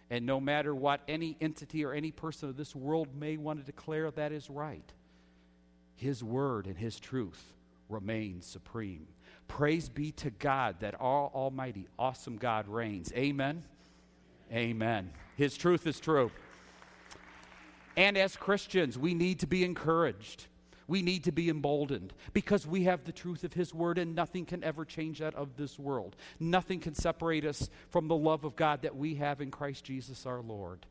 And 0.09 0.25
no 0.25 0.41
matter 0.41 0.75
what 0.75 1.03
any 1.07 1.37
entity 1.39 1.85
or 1.85 1.93
any 1.93 2.13
person 2.13 2.49
of 2.49 2.57
this 2.57 2.75
world 2.75 3.09
may 3.15 3.37
want 3.37 3.61
to 3.61 3.67
declare, 3.67 4.11
that 4.11 4.33
is 4.33 4.49
right. 4.49 4.91
His 5.97 6.25
word 6.25 6.67
and 6.67 6.79
his 6.79 6.99
truth 6.99 7.45
remain 7.91 8.41
supreme. 8.43 9.07
Praise 9.49 9.89
be 9.89 10.13
to 10.13 10.31
God 10.31 10.77
that 10.81 10.95
our 11.01 11.29
almighty, 11.29 11.89
awesome 11.99 12.37
God 12.37 12.69
reigns. 12.69 13.13
Amen. 13.13 13.65
Amen. 14.53 15.11
His 15.37 15.57
truth 15.57 15.87
is 15.87 15.99
true. 16.01 16.31
And 17.97 18.17
as 18.17 18.37
Christians, 18.37 18.99
we 18.99 19.15
need 19.15 19.41
to 19.41 19.47
be 19.47 19.65
encouraged. 19.65 20.47
We 20.87 21.03
need 21.03 21.25
to 21.25 21.33
be 21.33 21.49
emboldened 21.49 22.13
because 22.33 22.67
we 22.67 22.85
have 22.85 23.05
the 23.05 23.13
truth 23.13 23.45
of 23.45 23.53
His 23.53 23.73
Word, 23.73 23.99
and 23.99 24.15
nothing 24.15 24.45
can 24.45 24.65
ever 24.65 24.85
change 24.85 25.21
that 25.21 25.35
of 25.37 25.57
this 25.57 25.79
world. 25.79 26.17
Nothing 26.41 26.81
can 26.81 26.95
separate 26.95 27.45
us 27.45 27.71
from 27.91 28.09
the 28.09 28.17
love 28.17 28.45
of 28.45 28.57
God 28.57 28.83
that 28.83 28.97
we 28.97 29.15
have 29.17 29.41
in 29.41 29.53
Christ 29.53 29.85
Jesus 29.85 30.27
our 30.27 30.41
Lord. 30.41 30.87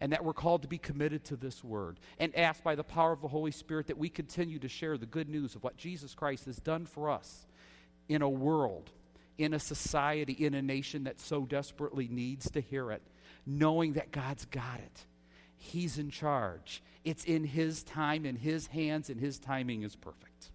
And 0.00 0.12
that 0.12 0.24
we're 0.24 0.32
called 0.32 0.62
to 0.62 0.68
be 0.68 0.78
committed 0.78 1.24
to 1.24 1.36
this 1.36 1.64
Word 1.64 1.98
and 2.18 2.34
ask 2.36 2.62
by 2.62 2.76
the 2.76 2.84
power 2.84 3.12
of 3.12 3.20
the 3.20 3.28
Holy 3.28 3.50
Spirit 3.50 3.88
that 3.88 3.98
we 3.98 4.08
continue 4.08 4.60
to 4.60 4.68
share 4.68 4.96
the 4.96 5.06
good 5.06 5.28
news 5.28 5.56
of 5.56 5.64
what 5.64 5.76
Jesus 5.76 6.14
Christ 6.14 6.44
has 6.46 6.56
done 6.58 6.86
for 6.86 7.10
us 7.10 7.46
in 8.08 8.22
a 8.22 8.28
world, 8.28 8.90
in 9.38 9.54
a 9.54 9.58
society, 9.58 10.32
in 10.32 10.54
a 10.54 10.62
nation 10.62 11.04
that 11.04 11.20
so 11.20 11.44
desperately 11.44 12.06
needs 12.08 12.48
to 12.52 12.60
hear 12.60 12.92
it, 12.92 13.02
knowing 13.44 13.94
that 13.94 14.12
God's 14.12 14.44
got 14.44 14.78
it 14.78 15.04
He's 15.58 15.98
in 15.98 16.10
charge. 16.10 16.82
It's 17.04 17.24
in 17.24 17.44
His 17.44 17.82
time, 17.82 18.24
in 18.24 18.36
His 18.36 18.68
hands, 18.68 19.10
and 19.10 19.20
His 19.20 19.38
timing 19.38 19.82
is 19.82 19.96
perfect. 19.96 20.50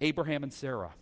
Abraham 0.00 0.42
and 0.42 0.52
Sarah 0.52 0.92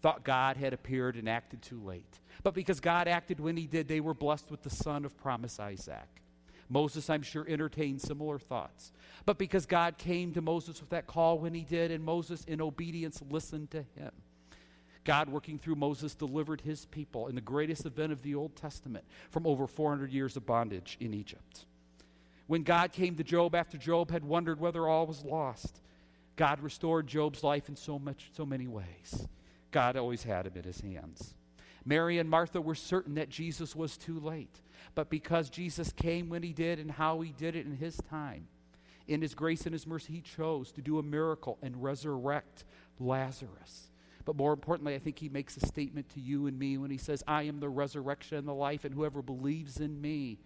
thought 0.00 0.24
God 0.24 0.56
had 0.56 0.72
appeared 0.72 1.16
and 1.16 1.28
acted 1.28 1.62
too 1.62 1.80
late. 1.80 2.18
But 2.42 2.54
because 2.54 2.80
God 2.80 3.06
acted 3.06 3.38
when 3.38 3.56
He 3.56 3.66
did, 3.66 3.86
they 3.86 4.00
were 4.00 4.14
blessed 4.14 4.50
with 4.50 4.62
the 4.62 4.70
son 4.70 5.04
of 5.04 5.16
promise, 5.16 5.60
Isaac. 5.60 6.21
Moses, 6.72 7.10
I'm 7.10 7.22
sure, 7.22 7.44
entertained 7.46 8.00
similar 8.00 8.38
thoughts. 8.38 8.92
But 9.26 9.38
because 9.38 9.66
God 9.66 9.98
came 9.98 10.32
to 10.32 10.40
Moses 10.40 10.80
with 10.80 10.90
that 10.90 11.06
call 11.06 11.38
when 11.38 11.54
He 11.54 11.62
did, 11.62 11.90
and 11.90 12.02
Moses, 12.02 12.44
in 12.44 12.60
obedience, 12.60 13.22
listened 13.30 13.70
to 13.72 13.84
Him. 13.96 14.10
God, 15.04 15.28
working 15.28 15.58
through 15.58 15.74
Moses, 15.74 16.14
delivered 16.14 16.60
his 16.60 16.86
people 16.86 17.26
in 17.26 17.34
the 17.34 17.40
greatest 17.40 17.86
event 17.86 18.12
of 18.12 18.22
the 18.22 18.34
Old 18.34 18.54
Testament 18.54 19.04
from 19.30 19.46
over 19.46 19.66
400 19.66 20.12
years 20.12 20.36
of 20.36 20.46
bondage 20.46 20.96
in 21.00 21.12
Egypt. 21.12 21.64
When 22.46 22.62
God 22.62 22.92
came 22.92 23.16
to 23.16 23.24
Job 23.24 23.54
after 23.54 23.76
Job 23.76 24.10
had 24.10 24.24
wondered 24.24 24.60
whether 24.60 24.86
all 24.86 25.06
was 25.06 25.24
lost, 25.24 25.80
God 26.36 26.60
restored 26.60 27.06
Job's 27.06 27.42
life 27.42 27.68
in 27.68 27.76
so 27.76 27.98
much 27.98 28.30
so 28.36 28.46
many 28.46 28.66
ways. 28.66 29.26
God 29.70 29.96
always 29.96 30.22
had 30.22 30.46
him 30.46 30.52
in 30.56 30.64
his 30.64 30.80
hands. 30.80 31.34
Mary 31.84 32.18
and 32.18 32.30
Martha 32.30 32.60
were 32.60 32.74
certain 32.74 33.14
that 33.14 33.28
Jesus 33.28 33.74
was 33.74 33.96
too 33.96 34.20
late, 34.20 34.60
but 34.94 35.10
because 35.10 35.50
Jesus 35.50 35.92
came 35.92 36.28
when 36.28 36.42
he 36.42 36.52
did 36.52 36.78
and 36.78 36.90
how 36.90 37.20
he 37.20 37.32
did 37.32 37.56
it 37.56 37.66
in 37.66 37.76
his 37.76 37.96
time, 38.08 38.46
in 39.08 39.20
his 39.20 39.34
grace 39.34 39.66
and 39.66 39.72
his 39.72 39.86
mercy, 39.86 40.12
he 40.12 40.20
chose 40.20 40.72
to 40.72 40.82
do 40.82 40.98
a 40.98 41.02
miracle 41.02 41.58
and 41.62 41.82
resurrect 41.82 42.64
Lazarus. 42.98 43.90
But 44.24 44.36
more 44.36 44.52
importantly, 44.52 44.94
I 44.94 44.98
think 44.98 45.18
he 45.18 45.28
makes 45.28 45.56
a 45.56 45.66
statement 45.66 46.08
to 46.10 46.20
you 46.20 46.46
and 46.46 46.58
me 46.58 46.78
when 46.78 46.90
he 46.90 46.98
says, 46.98 47.24
I 47.26 47.42
am 47.44 47.58
the 47.58 47.68
resurrection 47.68 48.38
and 48.38 48.46
the 48.46 48.54
life, 48.54 48.84
and 48.84 48.94
whoever 48.94 49.22
believes 49.22 49.80
in 49.80 50.00
me, 50.00 50.38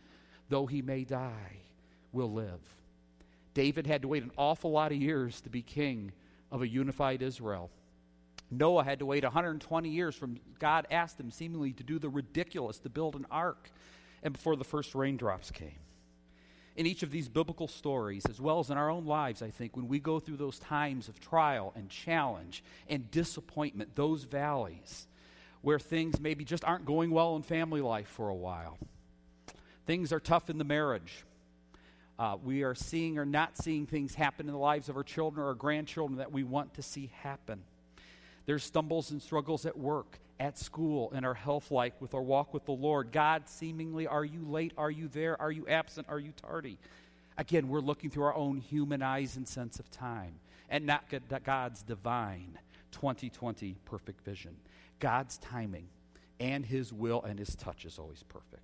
though 0.49 0.67
he 0.67 0.81
may 0.81 1.05
die, 1.05 1.59
will 2.13 2.33
live. 2.33 2.61
David 3.53 3.87
had 3.87 4.03
to 4.03 4.09
wait 4.09 4.23
an 4.23 4.33
awful 4.37 4.71
lot 4.71 4.93
of 4.93 4.99
years 4.99 5.41
to 5.43 5.51
be 5.51 5.63
king 5.63 6.13
of 6.51 6.63
a 6.63 6.69
unified 6.69 7.23
Israel. 7.23 7.71
Noah 8.51 8.85
had 8.85 9.01
to 9.01 9.07
wait 9.07 9.25
120 9.25 9.89
years 9.89 10.15
from 10.15 10.39
God 10.59 10.87
asked 10.91 11.19
him 11.19 11.31
seemingly 11.31 11.73
to 11.73 11.83
do 11.83 11.99
the 11.99 12.09
ridiculous, 12.09 12.79
to 12.81 12.89
build 12.89 13.17
an 13.17 13.27
ark, 13.31 13.71
and 14.23 14.33
before 14.33 14.57
the 14.57 14.65
first 14.65 14.95
raindrops 14.95 15.51
came. 15.51 15.79
In 16.77 16.87
each 16.87 17.03
of 17.03 17.11
these 17.11 17.29
biblical 17.29 17.69
stories, 17.69 18.25
as 18.29 18.41
well 18.41 18.59
as 18.59 18.69
in 18.69 18.77
our 18.77 18.91
own 18.91 19.07
lives, 19.07 19.41
I 19.41 19.51
think, 19.51 19.77
when 19.77 19.89
we 19.89 19.99
go 19.99 20.21
through 20.21 20.37
those 20.37 20.59
times 20.59 21.09
of 21.09 21.19
trial 21.19 21.73
and 21.75 21.89
challenge 21.89 22.63
and 22.89 23.11
disappointment, 23.11 23.97
those 23.97 24.25
valleys 24.25 25.07
where 25.63 25.79
things 25.79 26.21
maybe 26.21 26.45
just 26.45 26.65
aren't 26.65 26.85
going 26.85 27.11
well 27.11 27.35
in 27.35 27.43
family 27.43 27.81
life 27.81 28.09
for 28.09 28.29
a 28.29 28.35
while, 28.35 28.79
things 29.87 30.13
are 30.13 30.21
tough 30.21 30.51
in 30.51 30.59
the 30.59 30.65
marriage, 30.65 31.25
uh, 32.19 32.37
we 32.43 32.63
are 32.63 32.75
seeing 32.75 33.19
or 33.19 33.27
not 33.27 33.57
seeing 33.59 33.87
things 33.87 34.15
happen 34.15 34.47
in 34.47 34.53
the 34.53 34.59
lives 34.59 34.89
of 34.89 34.97
our 34.97 35.03
children 35.03 35.45
or 35.45 35.49
our 35.49 35.55
grandchildren 35.55 36.19
that 36.19 36.33
we 36.33 36.45
want 36.45 36.75
to 36.75 36.83
see 36.83 37.11
happen. 37.21 37.63
There's 38.47 38.65
stumbles 38.65 39.11
and 39.11 39.21
struggles 39.21 39.67
at 39.67 39.77
work, 39.77 40.19
at 40.39 40.59
school, 40.59 41.13
in 41.13 41.25
our 41.25 41.35
health 41.35 41.71
life, 41.71 41.95
with 42.01 42.15
our 42.15 42.23
walk 42.23 42.53
with 42.53 42.65
the 42.67 42.73
Lord. 42.73 43.13
God, 43.13 43.49
seemingly, 43.49 44.07
are 44.07 44.25
you 44.25 44.45
late? 44.47 44.73
Are 44.77 44.91
you 44.91 45.09
there? 45.09 45.41
Are 45.41 45.51
you 45.51 45.67
absent? 45.69 46.09
Are 46.11 46.19
you 46.19 46.33
tardy? 46.33 46.79
Again, 47.39 47.69
we're 47.69 47.81
looking 47.81 48.11
through 48.11 48.25
our 48.25 48.35
own 48.35 48.59
human 48.59 49.03
eyes 49.03 49.37
and 49.37 49.47
sense 49.47 49.79
of 49.79 49.91
time, 49.91 50.35
and 50.69 50.87
not 50.87 51.05
God's 51.45 51.83
divine 51.83 52.59
2020 52.93 53.77
perfect 53.85 54.25
vision. 54.25 54.57
God's 55.01 55.39
timing 55.39 55.89
and 56.41 56.65
His 56.65 56.93
will 56.93 57.23
and 57.23 57.39
His 57.39 57.55
touch 57.57 57.85
is 57.85 57.99
always 57.99 58.23
perfect. 58.25 58.63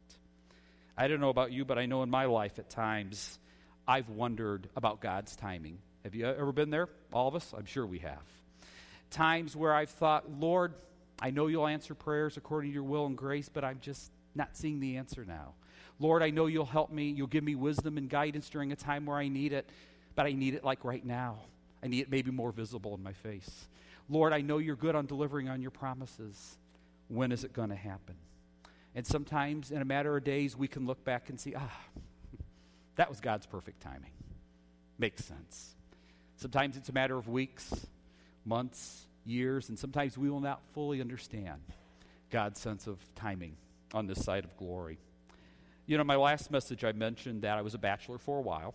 I 0.96 1.08
don't 1.08 1.20
know 1.20 1.30
about 1.30 1.52
you, 1.52 1.64
but 1.64 1.78
I 1.78 1.86
know 1.86 2.02
in 2.02 2.10
my 2.10 2.26
life 2.26 2.58
at 2.58 2.70
times 2.70 3.38
I've 3.86 4.08
wondered 4.08 4.68
about 4.76 5.00
God's 5.00 5.34
timing. 5.36 5.78
Have 6.04 6.14
you 6.14 6.26
ever 6.26 6.52
been 6.52 6.70
there? 6.70 6.88
All 7.12 7.28
of 7.28 7.34
us? 7.34 7.54
I'm 7.56 7.64
sure 7.64 7.86
we 7.86 8.00
have. 8.00 8.22
Times 9.10 9.54
where 9.54 9.74
I've 9.74 9.90
thought, 9.90 10.30
Lord, 10.30 10.74
I 11.22 11.30
know 11.30 11.46
you'll 11.46 11.68
answer 11.68 11.94
prayers 11.94 12.36
according 12.36 12.70
to 12.70 12.74
your 12.74 12.82
will 12.82 13.06
and 13.06 13.16
grace, 13.16 13.48
but 13.48 13.64
I'm 13.64 13.78
just 13.80 14.10
not 14.34 14.56
seeing 14.56 14.80
the 14.80 14.96
answer 14.96 15.24
now. 15.24 15.54
Lord, 16.00 16.20
I 16.20 16.30
know 16.30 16.46
you'll 16.46 16.64
help 16.64 16.90
me. 16.90 17.10
You'll 17.10 17.28
give 17.28 17.44
me 17.44 17.54
wisdom 17.54 17.96
and 17.96 18.10
guidance 18.10 18.50
during 18.50 18.72
a 18.72 18.76
time 18.76 19.06
where 19.06 19.16
I 19.16 19.28
need 19.28 19.52
it, 19.52 19.70
but 20.16 20.26
I 20.26 20.32
need 20.32 20.54
it 20.54 20.64
like 20.64 20.84
right 20.84 21.04
now. 21.04 21.38
I 21.80 21.86
need 21.86 22.00
it 22.00 22.10
maybe 22.10 22.32
more 22.32 22.50
visible 22.50 22.92
in 22.96 23.04
my 23.04 23.12
face. 23.12 23.68
Lord, 24.08 24.32
I 24.32 24.40
know 24.40 24.58
you're 24.58 24.74
good 24.74 24.96
on 24.96 25.06
delivering 25.06 25.48
on 25.48 25.62
your 25.62 25.70
promises. 25.70 26.58
When 27.06 27.30
is 27.30 27.44
it 27.44 27.52
going 27.52 27.70
to 27.70 27.76
happen? 27.76 28.16
And 28.96 29.06
sometimes, 29.06 29.70
in 29.70 29.80
a 29.80 29.84
matter 29.84 30.16
of 30.16 30.24
days, 30.24 30.56
we 30.56 30.66
can 30.66 30.86
look 30.86 31.04
back 31.04 31.28
and 31.28 31.38
see, 31.38 31.54
ah, 31.54 31.80
that 32.96 33.08
was 33.08 33.20
God's 33.20 33.46
perfect 33.46 33.80
timing. 33.80 34.10
Makes 34.98 35.24
sense. 35.24 35.76
Sometimes 36.36 36.76
it's 36.76 36.88
a 36.88 36.92
matter 36.92 37.16
of 37.16 37.28
weeks, 37.28 37.86
months, 38.44 39.06
years, 39.24 39.68
and 39.68 39.78
sometimes 39.78 40.18
we 40.18 40.30
will 40.30 40.40
not 40.40 40.60
fully 40.74 41.00
understand 41.00 41.60
God's 42.30 42.60
sense 42.60 42.86
of 42.86 42.98
timing 43.14 43.56
on 43.94 44.06
this 44.06 44.24
side 44.24 44.44
of 44.44 44.56
glory. 44.56 44.98
You 45.86 45.98
know, 45.98 46.04
my 46.04 46.16
last 46.16 46.50
message, 46.50 46.84
I 46.84 46.92
mentioned 46.92 47.42
that 47.42 47.58
I 47.58 47.62
was 47.62 47.74
a 47.74 47.78
bachelor 47.78 48.18
for 48.18 48.38
a 48.38 48.42
while. 48.42 48.74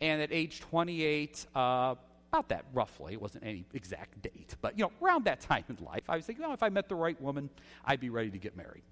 And 0.00 0.20
at 0.20 0.32
age 0.32 0.60
28, 0.60 1.46
uh, 1.54 1.94
about 2.32 2.48
that 2.48 2.64
roughly, 2.74 3.14
it 3.14 3.20
wasn't 3.20 3.44
any 3.44 3.64
exact 3.72 4.20
date, 4.20 4.54
but, 4.60 4.78
you 4.78 4.84
know, 4.84 4.92
around 5.00 5.24
that 5.24 5.40
time 5.40 5.64
in 5.68 5.82
life, 5.84 6.02
I 6.08 6.16
was 6.16 6.26
thinking, 6.26 6.44
oh, 6.44 6.52
if 6.52 6.62
I 6.62 6.68
met 6.68 6.88
the 6.88 6.94
right 6.94 7.20
woman, 7.20 7.48
I'd 7.84 8.00
be 8.00 8.10
ready 8.10 8.30
to 8.30 8.38
get 8.38 8.56
married. 8.56 8.82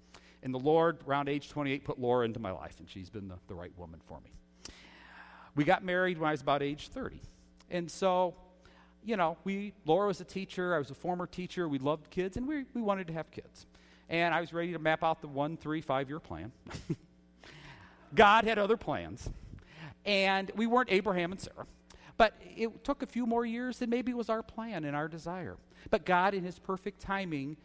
And 0.41 0.53
the 0.53 0.59
Lord, 0.59 0.99
around 1.07 1.29
age 1.29 1.49
28, 1.49 1.83
put 1.83 1.99
Laura 1.99 2.25
into 2.25 2.39
my 2.39 2.51
life, 2.51 2.79
and 2.79 2.89
she's 2.89 3.09
been 3.09 3.27
the, 3.27 3.35
the 3.47 3.55
right 3.55 3.71
woman 3.77 3.99
for 4.07 4.19
me. 4.21 4.31
We 5.55 5.63
got 5.63 5.83
married 5.83 6.17
when 6.17 6.29
I 6.29 6.31
was 6.31 6.41
about 6.41 6.61
age 6.61 6.89
30. 6.89 7.19
And 7.69 7.89
so, 7.89 8.35
you 9.05 9.15
know, 9.15 9.37
we, 9.43 9.73
Laura 9.85 10.07
was 10.07 10.19
a 10.19 10.25
teacher, 10.25 10.73
I 10.75 10.79
was 10.79 10.89
a 10.89 10.95
former 10.95 11.27
teacher, 11.27 11.69
we 11.69 11.77
loved 11.77 12.09
kids, 12.09 12.37
and 12.37 12.47
we, 12.47 12.65
we 12.73 12.81
wanted 12.81 13.07
to 13.07 13.13
have 13.13 13.29
kids. 13.31 13.67
And 14.09 14.33
I 14.33 14.41
was 14.41 14.51
ready 14.51 14.73
to 14.73 14.79
map 14.79 15.03
out 15.03 15.21
the 15.21 15.27
one, 15.27 15.57
three, 15.57 15.81
five 15.81 16.09
year 16.09 16.19
plan. 16.19 16.51
God 18.15 18.45
had 18.45 18.57
other 18.57 18.77
plans. 18.77 19.29
And 20.05 20.51
we 20.55 20.67
weren't 20.67 20.91
Abraham 20.91 21.31
and 21.31 21.41
Sarah. 21.41 21.65
But 22.17 22.33
it 22.55 22.83
took 22.83 23.01
a 23.01 23.07
few 23.07 23.25
more 23.25 23.45
years 23.45 23.79
than 23.79 23.89
maybe 23.89 24.13
was 24.13 24.29
our 24.29 24.43
plan 24.43 24.85
and 24.85 24.95
our 24.95 25.07
desire. 25.07 25.57
But 25.89 26.05
God, 26.05 26.33
in 26.33 26.43
His 26.43 26.59
perfect 26.59 27.01
timing, 27.01 27.57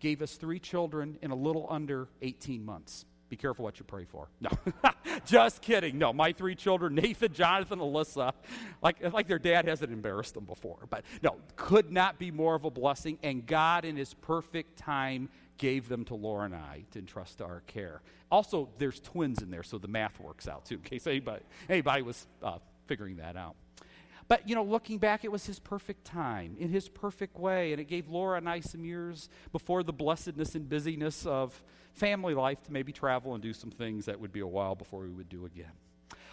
gave 0.00 0.20
us 0.20 0.34
three 0.34 0.58
children 0.58 1.18
in 1.22 1.30
a 1.30 1.34
little 1.34 1.66
under 1.70 2.08
18 2.22 2.64
months. 2.64 3.06
Be 3.34 3.38
careful 3.38 3.64
what 3.64 3.80
you 3.80 3.84
pray 3.84 4.04
for. 4.04 4.28
No, 4.40 4.50
just 5.26 5.60
kidding. 5.60 5.98
No, 5.98 6.12
my 6.12 6.30
three 6.30 6.54
children, 6.54 6.94
Nathan, 6.94 7.32
Jonathan, 7.32 7.80
Alyssa, 7.80 8.32
like, 8.80 9.12
like 9.12 9.26
their 9.26 9.40
dad 9.40 9.66
hasn't 9.66 9.90
embarrassed 9.90 10.34
them 10.34 10.44
before. 10.44 10.78
But 10.88 11.02
no, 11.20 11.34
could 11.56 11.90
not 11.90 12.16
be 12.16 12.30
more 12.30 12.54
of 12.54 12.64
a 12.64 12.70
blessing. 12.70 13.18
And 13.24 13.44
God, 13.44 13.84
in 13.84 13.96
His 13.96 14.14
perfect 14.14 14.78
time, 14.78 15.30
gave 15.58 15.88
them 15.88 16.04
to 16.04 16.14
Laura 16.14 16.44
and 16.44 16.54
I 16.54 16.84
to 16.92 17.00
entrust 17.00 17.38
to 17.38 17.44
our 17.44 17.62
care. 17.66 18.02
Also, 18.30 18.68
there's 18.78 19.00
twins 19.00 19.42
in 19.42 19.50
there, 19.50 19.64
so 19.64 19.78
the 19.78 19.88
math 19.88 20.20
works 20.20 20.46
out 20.46 20.64
too, 20.66 20.76
in 20.76 20.82
case 20.82 21.08
anybody, 21.08 21.42
anybody 21.68 22.02
was 22.02 22.28
uh, 22.40 22.58
figuring 22.86 23.16
that 23.16 23.36
out. 23.36 23.56
But, 24.26 24.48
you 24.48 24.54
know, 24.54 24.64
looking 24.64 24.98
back, 24.98 25.24
it 25.24 25.32
was 25.32 25.46
his 25.46 25.58
perfect 25.58 26.04
time, 26.04 26.56
in 26.58 26.70
his 26.70 26.88
perfect 26.88 27.38
way, 27.38 27.72
and 27.72 27.80
it 27.80 27.84
gave 27.84 28.08
Laura 28.08 28.38
and 28.38 28.48
I 28.48 28.60
some 28.60 28.84
years 28.84 29.28
before 29.52 29.82
the 29.82 29.92
blessedness 29.92 30.54
and 30.54 30.68
busyness 30.68 31.26
of 31.26 31.62
family 31.92 32.34
life 32.34 32.62
to 32.62 32.72
maybe 32.72 32.92
travel 32.92 33.34
and 33.34 33.42
do 33.42 33.52
some 33.52 33.70
things 33.70 34.06
that 34.06 34.18
would 34.18 34.32
be 34.32 34.40
a 34.40 34.46
while 34.46 34.74
before 34.74 35.02
we 35.02 35.10
would 35.10 35.28
do 35.28 35.44
again. 35.44 35.72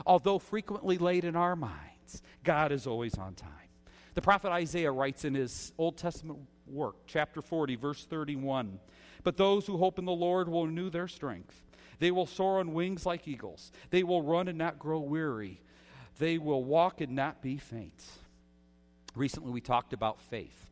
Although 0.06 0.40
frequently 0.40 0.98
late 0.98 1.24
in 1.24 1.36
our 1.36 1.56
minds, 1.56 2.22
God 2.44 2.72
is 2.72 2.88
always 2.88 3.18
on 3.18 3.36
time. 3.36 3.50
The 4.14 4.22
prophet 4.22 4.52
Isaiah 4.52 4.92
writes 4.92 5.26
in 5.26 5.36
his 5.36 5.72
Old 5.78 5.98
Testament 5.98 6.40
work, 6.68 6.96
chapter 7.08 7.42
40, 7.42 7.76
verse 7.76 8.06
31 8.06 8.80
But 9.24 9.38
those 9.38 9.68
who 9.68 9.78
hope 9.78 10.00
in 10.00 10.06
the 10.06 10.12
Lord 10.12 10.50
will 10.50 10.68
renew 10.68 10.90
their 10.90 11.08
strength. 11.08 11.64
They 12.00 12.12
will 12.12 12.26
soar 12.26 12.60
on 12.60 12.74
wings 12.74 13.06
like 13.06 13.28
eagles. 13.28 13.72
They 13.92 14.04
will 14.04 14.24
run 14.24 14.48
and 14.48 14.58
not 14.58 14.80
grow 14.80 15.00
weary. 15.00 15.62
They 16.22 16.38
will 16.38 16.64
walk 16.64 17.02
and 17.02 17.16
not 17.16 17.42
be 17.42 17.58
faint. 17.58 18.00
Recently, 19.16 19.50
we 19.50 19.60
talked 19.60 19.92
about 19.92 20.22
faith 20.22 20.68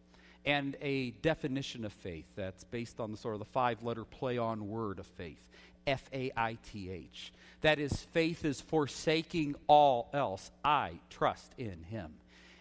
and 0.46 0.78
a 0.80 1.10
definition 1.24 1.86
of 1.86 1.92
faith 1.92 2.28
that's 2.36 2.66
based 2.66 3.00
on 3.00 3.10
the 3.10 3.18
sort 3.18 3.34
of 3.34 3.40
the 3.40 3.46
five 3.46 3.82
letter 3.82 4.06
play 4.06 4.38
on 4.38 4.68
word 4.70 5.00
of 5.00 5.08
faith 5.08 5.44
F 5.88 6.08
A 6.14 6.32
I 6.38 6.60
T 6.72 6.92
H. 6.92 7.34
That 7.62 7.80
is, 7.80 7.92
faith 7.92 8.46
is 8.46 8.62
forsaking 8.62 9.56
all 9.66 10.12
else. 10.14 10.52
I 10.64 11.00
trust 11.10 11.52
in 11.58 11.82
Him. 11.90 12.14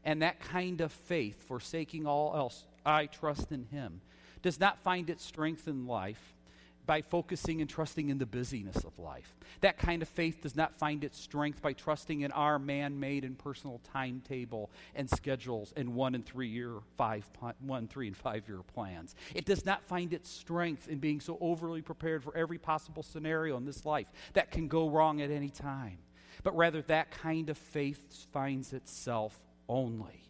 And 0.02 0.22
that 0.22 0.40
kind 0.40 0.80
of 0.80 0.90
faith, 0.90 1.46
forsaking 1.46 2.06
all 2.06 2.34
else, 2.34 2.64
I 2.86 3.04
trust 3.04 3.52
in 3.52 3.66
Him, 3.70 4.00
does 4.40 4.58
not 4.58 4.78
find 4.78 5.10
its 5.10 5.26
strength 5.26 5.68
in 5.68 5.86
life 5.86 6.34
by 6.88 7.02
focusing 7.02 7.60
and 7.60 7.68
trusting 7.68 8.08
in 8.08 8.16
the 8.16 8.24
busyness 8.24 8.78
of 8.78 8.98
life. 8.98 9.36
That 9.60 9.76
kind 9.76 10.00
of 10.00 10.08
faith 10.08 10.40
does 10.40 10.56
not 10.56 10.78
find 10.78 11.04
its 11.04 11.20
strength 11.20 11.60
by 11.60 11.74
trusting 11.74 12.22
in 12.22 12.32
our 12.32 12.58
man 12.58 12.98
made 12.98 13.24
and 13.24 13.38
personal 13.38 13.78
timetable 13.92 14.70
and 14.94 15.08
schedules 15.10 15.74
and 15.76 15.94
one 15.94 16.14
and 16.14 16.24
three 16.24 16.48
year, 16.48 16.78
five, 16.96 17.28
one, 17.60 17.88
three, 17.88 18.06
and 18.06 18.16
five 18.16 18.48
year 18.48 18.62
plans. 18.74 19.14
It 19.34 19.44
does 19.44 19.66
not 19.66 19.84
find 19.84 20.14
its 20.14 20.30
strength 20.30 20.88
in 20.88 20.98
being 20.98 21.20
so 21.20 21.36
overly 21.42 21.82
prepared 21.82 22.24
for 22.24 22.34
every 22.34 22.56
possible 22.56 23.02
scenario 23.02 23.58
in 23.58 23.66
this 23.66 23.84
life 23.84 24.06
that 24.32 24.50
can 24.50 24.66
go 24.66 24.88
wrong 24.88 25.20
at 25.20 25.30
any 25.30 25.50
time. 25.50 25.98
But 26.42 26.56
rather, 26.56 26.80
that 26.82 27.10
kind 27.10 27.50
of 27.50 27.58
faith 27.58 28.26
finds 28.32 28.72
itself 28.72 29.38
only 29.68 30.22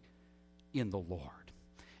in 0.73 0.89
the 0.89 0.99
Lord. 0.99 1.38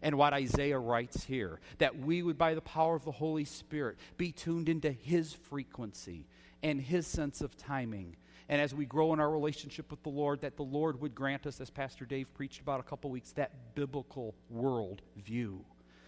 And 0.01 0.17
what 0.17 0.33
Isaiah 0.33 0.79
writes 0.79 1.23
here 1.25 1.59
that 1.77 1.99
we 1.99 2.23
would, 2.23 2.37
by 2.37 2.53
the 2.53 2.61
power 2.61 2.95
of 2.95 3.03
the 3.03 3.11
Holy 3.11 3.45
Spirit, 3.45 3.97
be 4.17 4.31
tuned 4.31 4.69
into 4.69 4.91
His 4.91 5.33
frequency 5.33 6.25
and 6.63 6.79
His 6.79 7.05
sense 7.05 7.41
of 7.41 7.57
timing. 7.57 8.15
And 8.47 8.61
as 8.61 8.73
we 8.73 8.85
grow 8.85 9.13
in 9.13 9.19
our 9.19 9.29
relationship 9.29 9.91
with 9.91 10.01
the 10.03 10.09
Lord, 10.09 10.41
that 10.41 10.57
the 10.57 10.63
Lord 10.63 10.99
would 11.01 11.13
grant 11.13 11.45
us, 11.45 11.61
as 11.61 11.69
Pastor 11.69 12.05
Dave 12.05 12.33
preached 12.33 12.61
about 12.61 12.79
a 12.79 12.83
couple 12.83 13.11
weeks, 13.11 13.31
that 13.33 13.75
biblical 13.75 14.35
world 14.49 15.01
view 15.17 15.65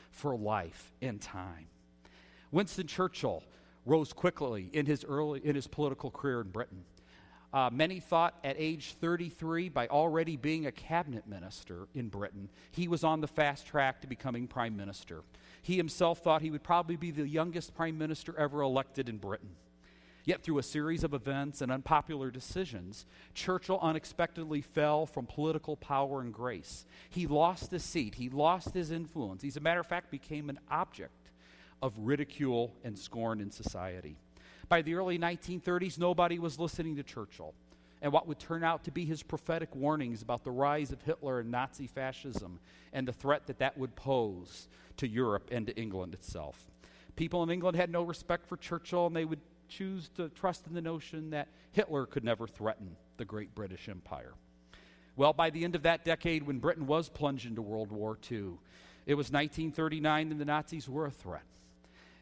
for 0.10 0.36
life 0.36 0.92
and 1.02 1.22
time. 1.22 1.68
Winston 2.52 2.88
Churchill 2.88 3.44
rose 3.86 4.14
quickly 4.14 4.70
in 4.74 4.86
his 4.86 5.04
early 5.06 5.42
in 5.44 5.56
his 5.56 5.68
political 5.68 6.12
career 6.12 6.42
in 6.42 6.50
Britain. 6.50 6.84
Uh, 7.54 7.70
many 7.72 8.00
thought 8.00 8.36
at 8.44 8.56
age 8.58 8.96
33, 9.02 9.68
by 9.68 9.88
already 9.88 10.38
being 10.38 10.66
a 10.66 10.72
cabinet 10.72 11.28
minister 11.28 11.88
in 11.94 12.08
Britain, 12.08 12.50
he 12.72 12.88
was 12.88 13.04
on 13.04 13.20
the 13.20 13.28
fast 13.28 13.68
track 13.68 14.00
to 14.02 14.08
becoming 14.08 14.48
prime 14.48 14.78
minister. 14.78 15.24
He 15.62 15.76
himself 15.76 16.20
thought 16.20 16.42
he 16.42 16.50
would 16.50 16.64
probably 16.64 16.96
be 16.96 17.12
the 17.12 17.28
youngest 17.28 17.76
prime 17.76 17.98
minister 17.98 18.34
ever 18.38 18.62
elected 18.62 19.10
in 19.10 19.18
Britain. 19.18 19.50
Yet, 20.24 20.44
through 20.44 20.60
a 20.60 20.64
series 20.64 21.04
of 21.04 21.14
events 21.14 21.62
and 21.62 21.72
unpopular 21.72 22.30
decisions, 22.30 23.06
Churchill 23.34 23.80
unexpectedly 23.82 24.62
fell 24.62 25.06
from 25.06 25.26
political 25.26 25.76
power 25.76 26.22
and 26.22 26.32
grace. 26.32 26.86
He 27.10 27.26
lost 27.28 27.72
his 27.72 27.84
seat, 27.84 28.16
he 28.16 28.30
lost 28.30 28.74
his 28.74 28.92
influence. 28.92 29.42
He, 29.42 29.48
as 29.48 29.58
a 29.58 29.62
matter 29.62 29.80
of 29.80 29.88
fact, 29.88 30.12
became 30.12 30.50
an 30.50 30.60
object 30.70 31.32
of 31.82 31.94
ridicule 31.98 32.76
and 32.84 32.98
scorn 32.98 33.42
in 33.42 33.50
society. 33.50 34.16
By 34.72 34.82
the 34.82 34.96
early 34.96 35.20
1930s, 35.20 36.00
nobody 36.00 36.40
was 36.40 36.58
listening 36.58 36.96
to 36.96 37.04
Churchill 37.04 37.54
and 38.02 38.14
what 38.14 38.26
would 38.26 38.40
turn 38.40 38.64
out 38.64 38.86
to 38.86 38.92
be 38.92 39.04
his 39.04 39.22
prophetic 39.22 39.76
warnings 39.76 40.22
about 40.22 40.46
the 40.46 40.52
rise 40.52 40.94
of 40.94 41.02
Hitler 41.02 41.42
and 41.42 41.52
Nazi 41.52 41.88
fascism 41.88 42.58
and 42.94 43.06
the 43.06 43.12
threat 43.12 43.48
that 43.48 43.60
that 43.60 43.78
would 43.78 43.98
pose 43.98 44.70
to 44.96 45.10
Europe 45.10 45.50
and 45.52 45.68
to 45.68 45.76
England 45.76 46.14
itself. 46.14 46.72
People 47.18 47.44
in 47.44 47.50
England 47.50 47.76
had 47.76 47.90
no 47.90 48.02
respect 48.02 48.48
for 48.48 48.56
Churchill, 48.56 49.08
and 49.08 49.14
they 49.14 49.26
would 49.26 49.42
choose 49.68 50.08
to 50.16 50.30
trust 50.30 50.66
in 50.68 50.74
the 50.74 50.82
notion 50.82 51.32
that 51.32 51.50
Hitler 51.74 52.06
could 52.06 52.24
never 52.24 52.48
threaten 52.48 52.96
the 53.18 53.26
great 53.26 53.54
British 53.54 53.90
Empire. 53.90 54.36
Well, 55.18 55.34
by 55.34 55.50
the 55.50 55.66
end 55.66 55.76
of 55.76 55.84
that 55.84 56.06
decade, 56.06 56.44
when 56.44 56.60
Britain 56.60 56.88
was 56.88 57.10
plunged 57.10 57.46
into 57.46 57.62
World 57.62 57.92
War 57.92 58.18
II, 58.32 58.54
it 59.06 59.16
was 59.16 59.34
1939 59.34 60.32
and 60.32 60.40
the 60.40 60.46
Nazis 60.46 60.88
were 60.88 61.08
a 61.08 61.12
threat. 61.12 61.44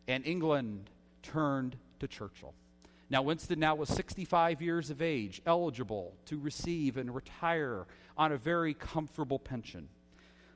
And 0.08 0.26
England 0.26 0.90
turned 1.22 1.76
to 2.00 2.08
Churchill. 2.08 2.54
Now, 3.10 3.24
Winston 3.24 3.60
now 3.60 3.76
was 3.76 3.90
65 3.90 4.62
years 4.62 4.90
of 4.90 5.02
age, 5.02 5.42
eligible 5.46 6.14
to 6.26 6.38
receive 6.38 6.98
and 6.98 7.14
retire 7.14 7.88
on 8.18 8.32
a 8.32 8.38
very 8.38 8.74
comfortable 8.74 9.40
pension. 9.40 9.90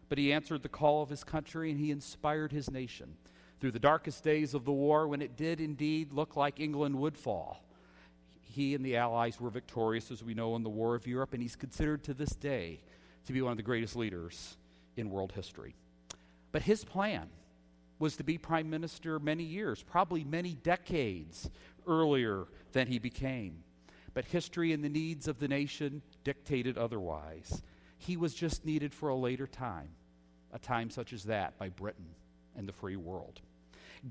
But 0.07 0.19
he 0.19 0.31
answered 0.31 0.61
the 0.61 0.69
call 0.69 1.01
of 1.01 1.09
his 1.09 1.23
country 1.23 1.71
and 1.71 1.79
he 1.79 1.89
inspired 1.89 2.51
his 2.51 2.69
nation. 2.69 3.15
Through 3.59 3.71
the 3.71 3.79
darkest 3.79 4.23
days 4.23 4.53
of 4.53 4.65
the 4.65 4.71
war, 4.71 5.07
when 5.07 5.21
it 5.21 5.37
did 5.37 5.61
indeed 5.61 6.11
look 6.13 6.35
like 6.35 6.59
England 6.59 6.99
would 6.99 7.17
fall, 7.17 7.63
he 8.41 8.75
and 8.75 8.85
the 8.85 8.97
Allies 8.97 9.39
were 9.39 9.49
victorious, 9.49 10.11
as 10.11 10.23
we 10.23 10.35
know, 10.35 10.55
in 10.55 10.61
the 10.61 10.69
War 10.69 10.93
of 10.93 11.07
Europe, 11.07 11.33
and 11.33 11.41
he's 11.41 11.55
considered 11.55 12.03
to 12.03 12.13
this 12.13 12.35
day 12.35 12.81
to 13.25 13.33
be 13.33 13.41
one 13.41 13.51
of 13.51 13.57
the 13.57 13.63
greatest 13.63 13.95
leaders 13.95 14.57
in 14.95 15.09
world 15.09 15.31
history. 15.31 15.73
But 16.51 16.61
his 16.61 16.83
plan 16.83 17.29
was 18.03 18.17
to 18.17 18.23
be 18.25 18.37
prime 18.37 18.69
minister 18.69 19.17
many 19.17 19.45
years, 19.45 19.81
probably 19.81 20.25
many 20.25 20.55
decades 20.55 21.49
earlier 21.87 22.47
than 22.73 22.85
he 22.85 22.99
became. 22.99 23.63
But 24.13 24.25
history 24.25 24.73
and 24.73 24.83
the 24.83 24.89
needs 24.89 25.29
of 25.29 25.39
the 25.39 25.47
nation 25.47 26.01
dictated 26.25 26.77
otherwise. 26.77 27.63
He 27.97 28.17
was 28.17 28.33
just 28.33 28.65
needed 28.65 28.93
for 28.93 29.07
a 29.07 29.15
later 29.15 29.47
time, 29.47 29.87
a 30.51 30.59
time 30.59 30.89
such 30.89 31.13
as 31.13 31.23
that 31.23 31.57
by 31.57 31.69
Britain 31.69 32.09
and 32.57 32.67
the 32.67 32.73
free 32.73 32.97
world. 32.97 33.39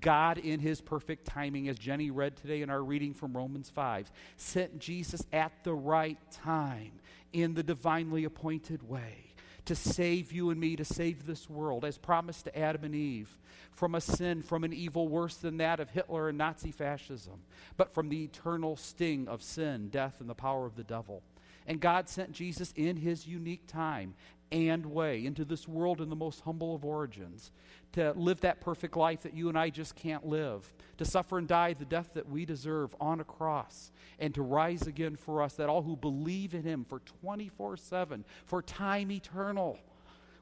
God, 0.00 0.38
in 0.38 0.58
his 0.58 0.80
perfect 0.80 1.26
timing, 1.26 1.68
as 1.68 1.78
Jenny 1.78 2.10
read 2.10 2.38
today 2.38 2.62
in 2.62 2.70
our 2.70 2.82
reading 2.82 3.12
from 3.12 3.36
Romans 3.36 3.68
5, 3.68 4.10
sent 4.38 4.78
Jesus 4.78 5.22
at 5.34 5.52
the 5.64 5.74
right 5.74 6.16
time 6.30 6.92
in 7.34 7.52
the 7.52 7.62
divinely 7.62 8.24
appointed 8.24 8.88
way 8.88 9.31
to 9.64 9.74
save 9.74 10.32
you 10.32 10.50
and 10.50 10.60
me, 10.60 10.76
to 10.76 10.84
save 10.84 11.26
this 11.26 11.48
world, 11.48 11.84
as 11.84 11.98
promised 11.98 12.44
to 12.44 12.58
Adam 12.58 12.84
and 12.84 12.94
Eve, 12.94 13.36
from 13.72 13.94
a 13.94 14.00
sin, 14.00 14.42
from 14.42 14.64
an 14.64 14.72
evil 14.72 15.08
worse 15.08 15.36
than 15.36 15.58
that 15.58 15.80
of 15.80 15.90
Hitler 15.90 16.28
and 16.28 16.38
Nazi 16.38 16.72
fascism, 16.72 17.40
but 17.76 17.94
from 17.94 18.08
the 18.08 18.24
eternal 18.24 18.76
sting 18.76 19.28
of 19.28 19.42
sin, 19.42 19.88
death, 19.88 20.20
and 20.20 20.28
the 20.28 20.34
power 20.34 20.66
of 20.66 20.76
the 20.76 20.84
devil. 20.84 21.22
And 21.66 21.80
God 21.80 22.08
sent 22.08 22.32
Jesus 22.32 22.72
in 22.76 22.96
his 22.96 23.26
unique 23.26 23.66
time 23.66 24.14
and 24.50 24.84
way 24.86 25.24
into 25.24 25.44
this 25.44 25.66
world 25.66 26.00
in 26.00 26.10
the 26.10 26.16
most 26.16 26.40
humble 26.42 26.74
of 26.74 26.84
origins 26.84 27.50
to 27.92 28.12
live 28.12 28.40
that 28.40 28.60
perfect 28.60 28.96
life 28.96 29.22
that 29.22 29.34
you 29.34 29.48
and 29.48 29.58
I 29.58 29.70
just 29.70 29.94
can't 29.94 30.26
live, 30.26 30.72
to 30.98 31.04
suffer 31.04 31.38
and 31.38 31.48
die 31.48 31.72
the 31.74 31.84
death 31.84 32.10
that 32.14 32.28
we 32.28 32.44
deserve 32.44 32.94
on 33.00 33.20
a 33.20 33.24
cross, 33.24 33.92
and 34.18 34.34
to 34.34 34.42
rise 34.42 34.82
again 34.82 35.16
for 35.16 35.42
us, 35.42 35.54
that 35.54 35.68
all 35.68 35.82
who 35.82 35.96
believe 35.96 36.54
in 36.54 36.62
him 36.62 36.84
for 36.84 37.00
24 37.22 37.76
7, 37.76 38.24
for 38.46 38.62
time 38.62 39.10
eternal, 39.10 39.78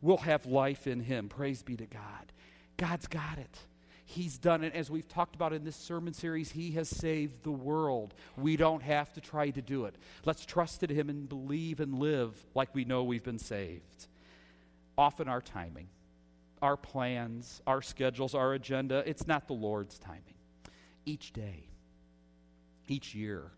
will 0.01 0.19
have 0.19 0.47
life 0.47 0.87
in 0.87 1.01
him. 1.01 1.29
Praise 1.29 1.63
be 1.63 1.77
to 1.77 1.87
God. 1.87 2.33
God's 2.77 3.07
got 3.07 3.39
it. 3.39 3.59
He's 4.11 4.39
done 4.39 4.65
it. 4.65 4.75
As 4.75 4.91
we've 4.91 5.07
talked 5.07 5.37
about 5.37 5.53
in 5.53 5.63
this 5.63 5.77
sermon 5.77 6.13
series, 6.15 6.51
He 6.51 6.73
has 6.73 6.89
saved 6.89 7.45
the 7.45 7.53
world. 7.53 8.13
We 8.37 8.57
don't 8.57 8.83
have 8.83 9.13
to 9.13 9.21
try 9.21 9.51
to 9.51 9.63
do 9.63 9.85
it. 9.85 9.95
Let's 10.25 10.45
trust 10.45 10.83
in 10.83 10.91
Him 10.91 11.09
and 11.09 11.29
believe 11.29 11.79
and 11.79 11.95
live 11.95 12.35
like 12.53 12.75
we 12.75 12.85
know 12.85 13.05
we've 13.05 13.23
been 13.23 13.39
saved. 13.39 14.09
Often 14.99 15.29
our 15.29 15.41
timing 15.41 15.89
our 16.63 16.77
plans, 16.77 17.63
our 17.67 17.81
schedules, 17.81 18.35
our 18.35 18.53
agenda. 18.53 19.03
It's 19.07 19.27
not 19.27 19.47
the 19.47 19.55
Lord's 19.55 19.99
timing. 19.99 20.35
Each 21.07 21.33
day, 21.33 21.65
each 22.87 23.15
year, 23.15 23.53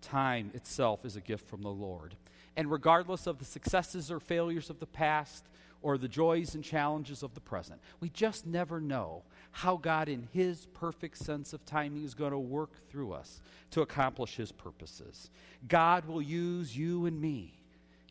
time 0.00 0.50
itself 0.54 1.04
is 1.04 1.14
a 1.14 1.20
gift 1.20 1.46
from 1.46 1.60
the 1.60 1.68
Lord. 1.68 2.16
And 2.56 2.70
regardless 2.70 3.26
of 3.26 3.38
the 3.38 3.44
successes 3.44 4.10
or 4.10 4.18
failures 4.18 4.70
of 4.70 4.80
the 4.80 4.86
past 4.86 5.44
or 5.82 5.96
the 5.96 6.08
joys 6.08 6.54
and 6.54 6.64
challenges 6.64 7.22
of 7.22 7.34
the 7.34 7.40
present, 7.40 7.80
we 8.00 8.08
just 8.08 8.46
never 8.46 8.80
know 8.80 9.22
how 9.50 9.76
God, 9.76 10.08
in 10.08 10.28
His 10.32 10.66
perfect 10.74 11.18
sense 11.18 11.52
of 11.52 11.64
timing, 11.64 12.04
is 12.04 12.14
going 12.14 12.32
to 12.32 12.38
work 12.38 12.88
through 12.90 13.12
us 13.12 13.40
to 13.70 13.82
accomplish 13.82 14.36
His 14.36 14.52
purposes. 14.52 15.30
God 15.66 16.06
will 16.06 16.22
use 16.22 16.76
you 16.76 17.06
and 17.06 17.20
me 17.20 17.54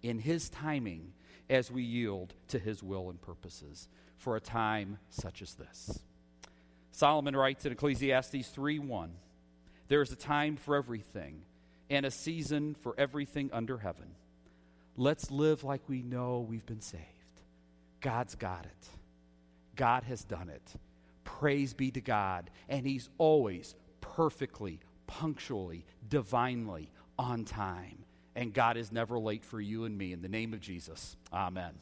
in 0.02 0.20
His 0.20 0.50
timing 0.50 1.14
as 1.50 1.72
we 1.72 1.84
yield 1.84 2.34
to 2.50 2.60
His 2.60 2.82
will 2.82 3.10
and 3.10 3.22
purposes 3.22 3.88
for 4.18 4.36
a 4.36 4.42
time 4.42 4.98
such 5.10 5.42
as 5.42 5.54
this. 5.56 6.00
Solomon 6.92 7.36
writes 7.36 7.66
in 7.66 7.72
Ecclesiastes 7.72 8.48
3 8.50 8.80
1 8.80 9.12
There 9.88 10.02
is 10.02 10.12
a 10.12 10.16
time 10.16 10.56
for 10.56 10.76
everything 10.76 11.44
and 11.90 12.06
a 12.06 12.12
season 12.12 12.76
for 12.82 12.96
everything 12.98 13.50
under 13.54 13.78
heaven. 13.78 14.16
Let's 14.96 15.30
live 15.30 15.64
like 15.64 15.82
we 15.88 16.02
know 16.02 16.40
we've 16.40 16.66
been 16.66 16.82
saved. 16.82 17.17
God's 18.08 18.36
got 18.36 18.64
it, 18.64 18.88
God 19.76 20.04
has 20.04 20.24
done 20.24 20.48
it. 20.48 20.76
Praise 21.26 21.74
be 21.74 21.92
to 21.92 22.00
God. 22.00 22.50
And 22.70 22.88
He's 22.88 23.10
always 23.18 23.76
perfectly, 24.00 24.80
punctually, 25.08 25.84
divinely 26.08 26.90
on 27.20 27.44
time. 27.44 28.06
And 28.34 28.54
God 28.54 28.78
is 28.78 28.94
never 28.94 29.20
late 29.20 29.44
for 29.44 29.60
you 29.60 29.84
and 29.84 29.98
me. 29.98 30.14
In 30.14 30.22
the 30.22 30.30
name 30.30 30.54
of 30.54 30.62
Jesus, 30.62 31.18
amen. 31.34 31.74